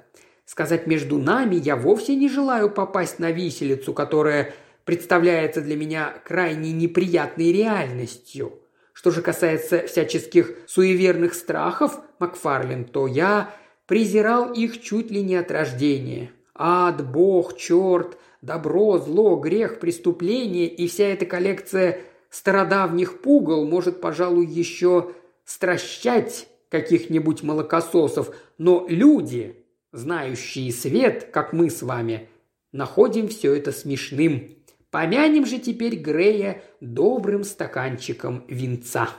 [0.47, 4.53] Сказать между нами, я вовсе не желаю попасть на виселицу, которая
[4.85, 8.53] представляется для меня крайне неприятной реальностью.
[8.93, 13.53] Что же касается всяческих суеверных страхов, Макфарлин, то я
[13.87, 16.31] презирал их чуть ли не от рождения.
[16.55, 24.45] Ад, бог, черт, добро, зло, грех, преступление и вся эта коллекция стародавних пугал может, пожалуй,
[24.45, 25.11] еще
[25.43, 29.57] стращать каких-нибудь молокососов, но люди,
[29.97, 32.29] знающие свет, как мы с вами,
[32.71, 34.49] находим все это смешным.
[34.91, 39.09] Помянем же теперь Грея добрым стаканчиком винца.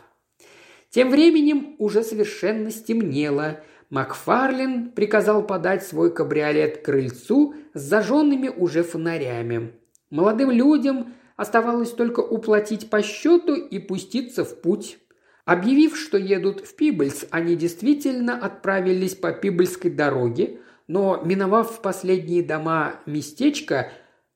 [0.90, 3.60] Тем временем уже совершенно стемнело.
[3.90, 9.72] Макфарлин приказал подать свой кабриолет к крыльцу с зажженными уже фонарями.
[10.10, 14.98] Молодым людям оставалось только уплатить по счету и пуститься в путь.
[15.44, 23.00] Объявив, что едут в Пибльс, они действительно отправились по Пибльской дороге, но, миновав последние дома
[23.06, 23.92] местечка,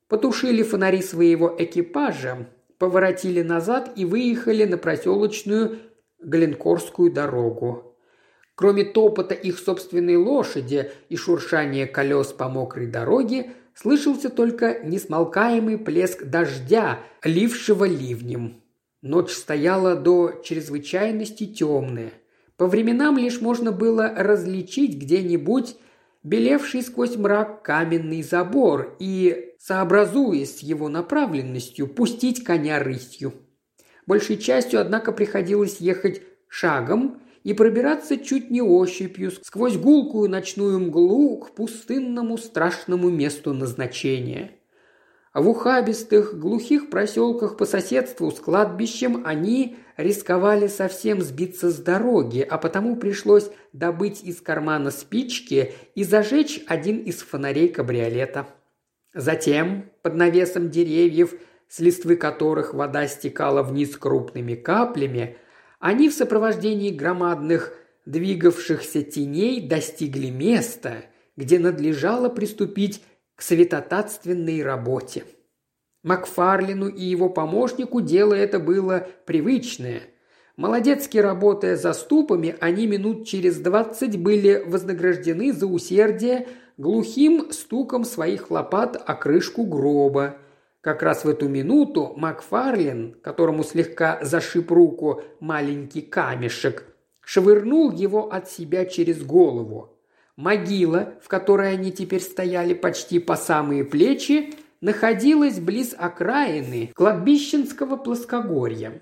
[0.07, 2.47] потушили фонари своего экипажа,
[2.77, 5.79] поворотили назад и выехали на проселочную
[6.19, 7.97] Гленкорскую дорогу.
[8.55, 16.23] Кроме топота их собственной лошади и шуршания колес по мокрой дороге, слышался только несмолкаемый плеск
[16.23, 18.61] дождя, лившего ливнем.
[19.01, 22.13] Ночь стояла до чрезвычайности темная.
[22.55, 25.75] По временам лишь можно было различить где-нибудь
[26.23, 33.33] белевший сквозь мрак каменный забор и, сообразуясь с его направленностью, пустить коня рысью.
[34.05, 41.37] Большей частью, однако, приходилось ехать шагом и пробираться чуть не ощупью сквозь гулкую ночную мглу
[41.39, 44.51] к пустынному страшному месту назначения–
[45.33, 52.57] в ухабистых, глухих проселках по соседству с кладбищем они рисковали совсем сбиться с дороги, а
[52.57, 58.47] потому пришлось добыть из кармана спички и зажечь один из фонарей кабриолета.
[59.15, 61.33] Затем, под навесом деревьев,
[61.67, 65.37] с листвы которых вода стекала вниз крупными каплями,
[65.79, 67.73] они в сопровождении громадных
[68.05, 71.05] двигавшихся теней достигли места,
[71.35, 73.01] где надлежало приступить
[73.35, 75.23] к светотатственной работе.
[76.03, 80.01] Макфарлину и его помощнику дело это было привычное.
[80.57, 88.51] Молодецки работая за ступами, они минут через двадцать были вознаграждены за усердие глухим стуком своих
[88.51, 90.37] лопат о крышку гроба.
[90.81, 96.83] Как раз в эту минуту Макфарлин, которому слегка зашиб руку маленький камешек,
[97.21, 99.92] швырнул его от себя через голову.
[100.35, 109.01] Могила, в которой они теперь стояли почти по самые плечи, находилась близ окраины кладбищенского плоскогорья.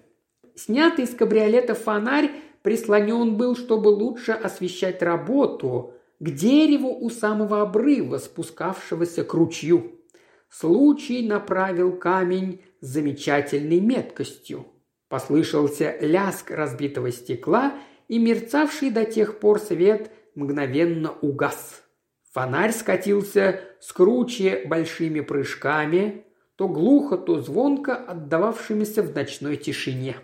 [0.56, 8.20] Снятый из кабриолета фонарь прислонен был, чтобы лучше освещать работу, к дереву у самого обрыва,
[8.20, 10.00] спускавшегося к ручью.
[10.50, 14.68] Случай направил камень с замечательной меткостью.
[15.10, 17.74] Послышался ляск разбитого стекла,
[18.08, 21.84] и мерцавший до тех пор свет мгновенно угас.
[22.32, 26.26] Фонарь скатился с круче большими прыжками,
[26.56, 30.16] то глухо, то звонко отдававшимися в ночной тишине.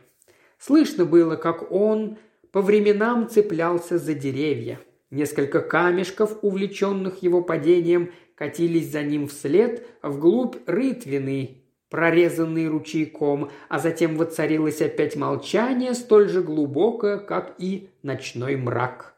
[0.58, 2.18] Слышно было, как он
[2.52, 4.80] по временам цеплялся за деревья.
[5.10, 14.16] Несколько камешков, увлеченных его падением, катились за ним вслед вглубь рытвины, прорезанный ручейком, а затем
[14.18, 19.17] воцарилось опять молчание, столь же глубокое, как и ночной мрак.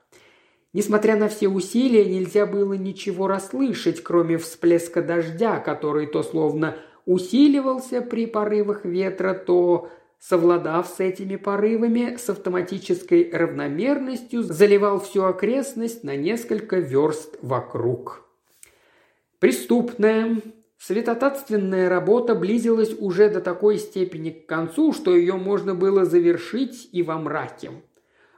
[0.72, 8.01] Несмотря на все усилия, нельзя было ничего расслышать, кроме всплеска дождя, который то словно усиливался
[8.01, 9.89] при порывах ветра, то,
[10.20, 18.22] совладав с этими порывами, с автоматической равномерностью заливал всю окрестность на несколько верст вокруг.
[19.39, 20.38] Преступная,
[20.78, 27.01] светотатственная работа близилась уже до такой степени к концу, что ее можно было завершить и
[27.01, 27.72] во мраке.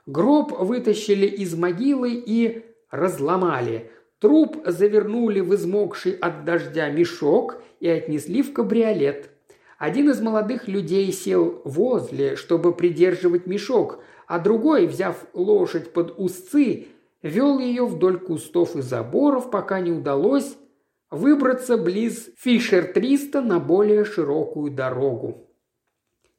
[0.06, 3.92] Гроб вытащили из могилы и разломали.
[4.20, 9.30] Труп завернули в измокший от дождя мешок и отнесли в кабриолет.
[9.78, 16.88] Один из молодых людей сел возле, чтобы придерживать мешок, а другой, взяв лошадь под узцы,
[17.24, 20.56] вел ее вдоль кустов и заборов, пока не удалось
[21.12, 25.51] выбраться близ Фишер-300 на более широкую дорогу.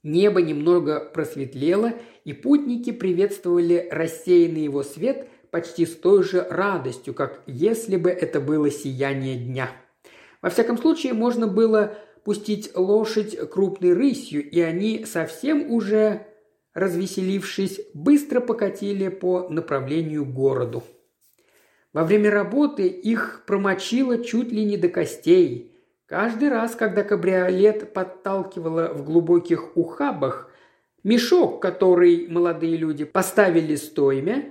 [0.02, 1.92] Небо немного просветлело,
[2.24, 8.40] и путники приветствовали рассеянный его свет почти с той же радостью, как если бы это
[8.40, 9.70] было сияние дня.
[10.40, 16.26] Во всяком случае, можно было пустить лошадь крупной рысью, и они, совсем уже
[16.74, 20.82] развеселившись, быстро покатили по направлению к городу.
[21.92, 25.71] Во время работы их промочило чуть ли не до костей.
[26.12, 30.50] Каждый раз, когда кабриолет подталкивало в глубоких ухабах,
[31.02, 34.44] мешок, который молодые люди поставили стоймя,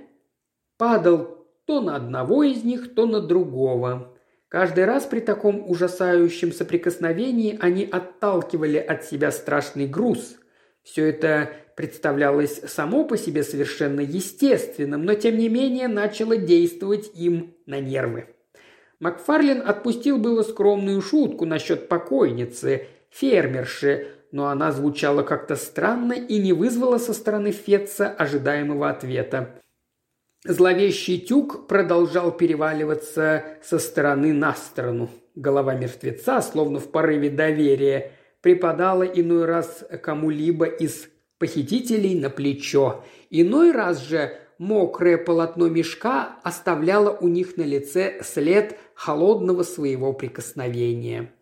[0.76, 4.12] падал то на одного из них, то на другого.
[4.48, 10.38] Каждый раз при таком ужасающем соприкосновении они отталкивали от себя страшный груз.
[10.82, 17.54] Все это представлялось само по себе совершенно естественным, но тем не менее начало действовать им
[17.66, 18.31] на нервы.
[19.02, 26.52] Макфарлин отпустил было скромную шутку насчет покойницы, фермерши, но она звучала как-то странно и не
[26.52, 29.60] вызвала со стороны Фетца ожидаемого ответа.
[30.44, 35.10] Зловещий тюк продолжал переваливаться со стороны на сторону.
[35.34, 43.04] Голова мертвеца, словно в порыве доверия, припадала иной раз кому-либо из похитителей на плечо.
[43.30, 51.32] Иной раз же мокрое полотно мешка оставляло у них на лице след холодного своего прикосновения.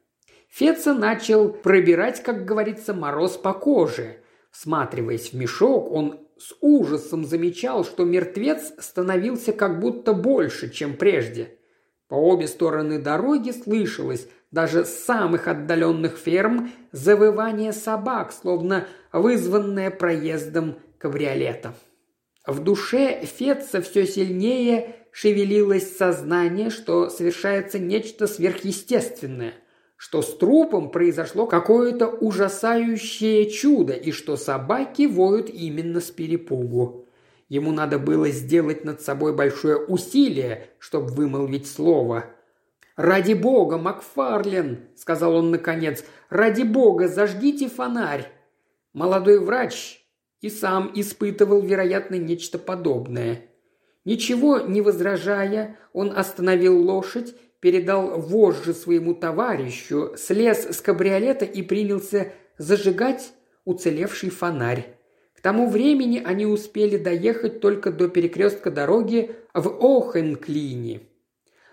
[0.48, 4.16] Феца начал пробирать, как говорится, мороз по коже.
[4.50, 11.58] Всматриваясь в мешок, он с ужасом замечал, что мертвец становился как будто больше, чем прежде.
[12.08, 20.78] По обе стороны дороги слышалось даже с самых отдаленных ферм завывание собак, словно вызванное проездом
[20.98, 21.74] кабриолета.
[22.46, 29.54] В душе Фетца все сильнее шевелилось сознание, что совершается нечто сверхъестественное,
[29.96, 37.06] что с трупом произошло какое-то ужасающее чудо и что собаки воют именно с перепугу.
[37.50, 42.26] Ему надо было сделать над собой большое усилие, чтобы вымолвить слово.
[42.96, 46.04] «Ради бога, Макфарлен!»– сказал он наконец.
[46.28, 48.30] «Ради бога, зажгите фонарь!»
[48.92, 49.99] Молодой врач
[50.40, 53.42] и сам испытывал, вероятно, нечто подобное.
[54.04, 62.32] Ничего не возражая, он остановил лошадь, передал вожжи своему товарищу, слез с кабриолета и принялся
[62.56, 63.32] зажигать
[63.64, 64.96] уцелевший фонарь.
[65.34, 71.02] К тому времени они успели доехать только до перекрестка дороги в Охенклине.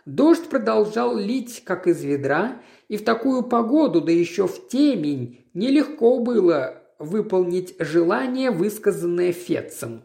[0.06, 6.20] Дождь продолжал лить, как из ведра, и в такую погоду, да еще в темень, нелегко
[6.20, 10.04] было выполнить желание, высказанное Фетцем.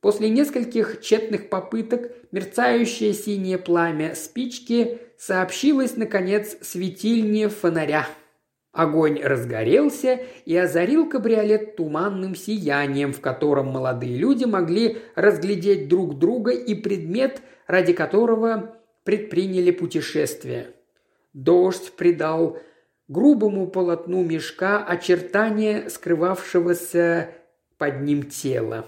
[0.00, 8.06] После нескольких тщетных попыток мерцающее синее пламя спички сообщилось, наконец, светильне фонаря.
[8.72, 16.50] Огонь разгорелся и озарил кабриолет туманным сиянием, в котором молодые люди могли разглядеть друг друга
[16.50, 20.72] и предмет, ради которого предприняли путешествие.
[21.32, 22.58] Дождь придал
[23.08, 27.30] грубому полотну мешка очертания скрывавшегося
[27.78, 28.86] под ним тела.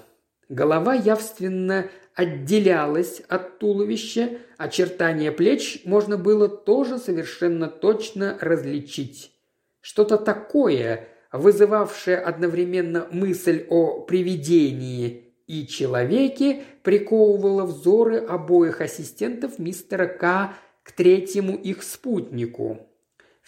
[0.49, 9.33] Голова явственно отделялась от туловища, очертания плеч можно было тоже совершенно точно различить.
[9.81, 20.55] Что-то такое, вызывавшее одновременно мысль о привидении и человеке, приковывало взоры обоих ассистентов мистера К
[20.83, 22.87] к третьему их спутнику.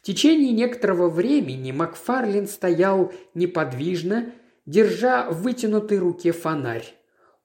[0.08, 4.32] Течение некоторого времени Макфарлин стоял неподвижно,
[4.64, 6.94] держа в вытянутой руке фонарь.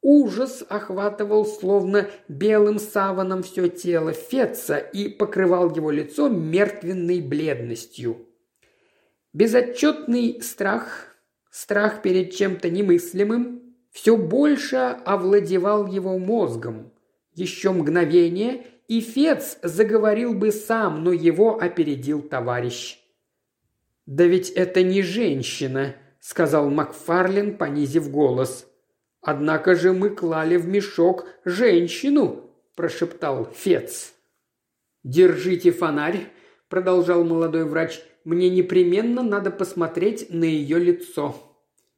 [0.02, 8.30] Ужас охватывал словно белым саваном все тело Фетца и покрывал его лицо мертвенной бледностью.
[9.34, 11.18] Безотчетный страх,
[11.52, 16.94] страх перед чем-то немыслимым, все больше овладевал его мозгом.
[17.36, 23.00] Еще мгновение, и Фец заговорил бы сам, но его опередил товарищ.
[24.06, 28.68] «Да ведь это не женщина»,— сказал Макфарлин, понизив голос.
[29.20, 34.14] «Однако же мы клали в мешок женщину»,– прошептал Фец.
[35.04, 36.28] «Держите фонарь»,–
[36.70, 38.00] продолжал молодой врач.
[38.24, 41.36] Мне непременно надо посмотреть на ее лицо».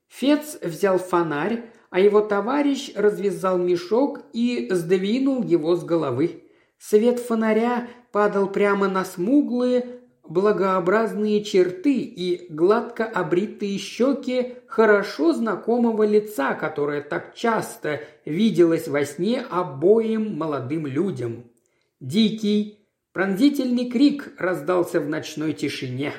[0.07, 6.44] Фец взял фонарь, а его товарищ развязал мешок и сдвинул его с головы.
[6.77, 16.53] Свет фонаря падал прямо на смуглые, благообразные черты и гладко обритые щеки хорошо знакомого лица,
[16.53, 21.51] которое так часто виделось во сне обоим молодым людям.
[21.99, 22.85] Дикий,
[23.15, 26.11] Пронзительный крик раздался в ночной тишине.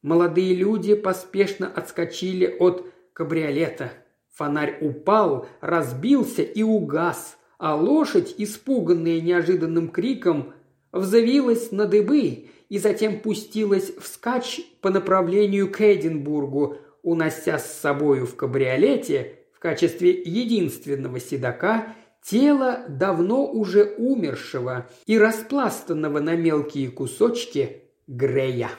[0.00, 3.92] Молодые люди поспешно отскочили от кабриолета.
[4.32, 10.52] Фонарь упал, разбился и угас, а лошадь, испуганная неожиданным криком,
[10.90, 18.34] взвилась на дыбы и затем пустилась вскачь по направлению к Эдинбургу, унося с собою в
[18.34, 28.70] кабриолете в качестве единственного седока тело давно уже умершего и распластанного на мелкие кусочки Грея.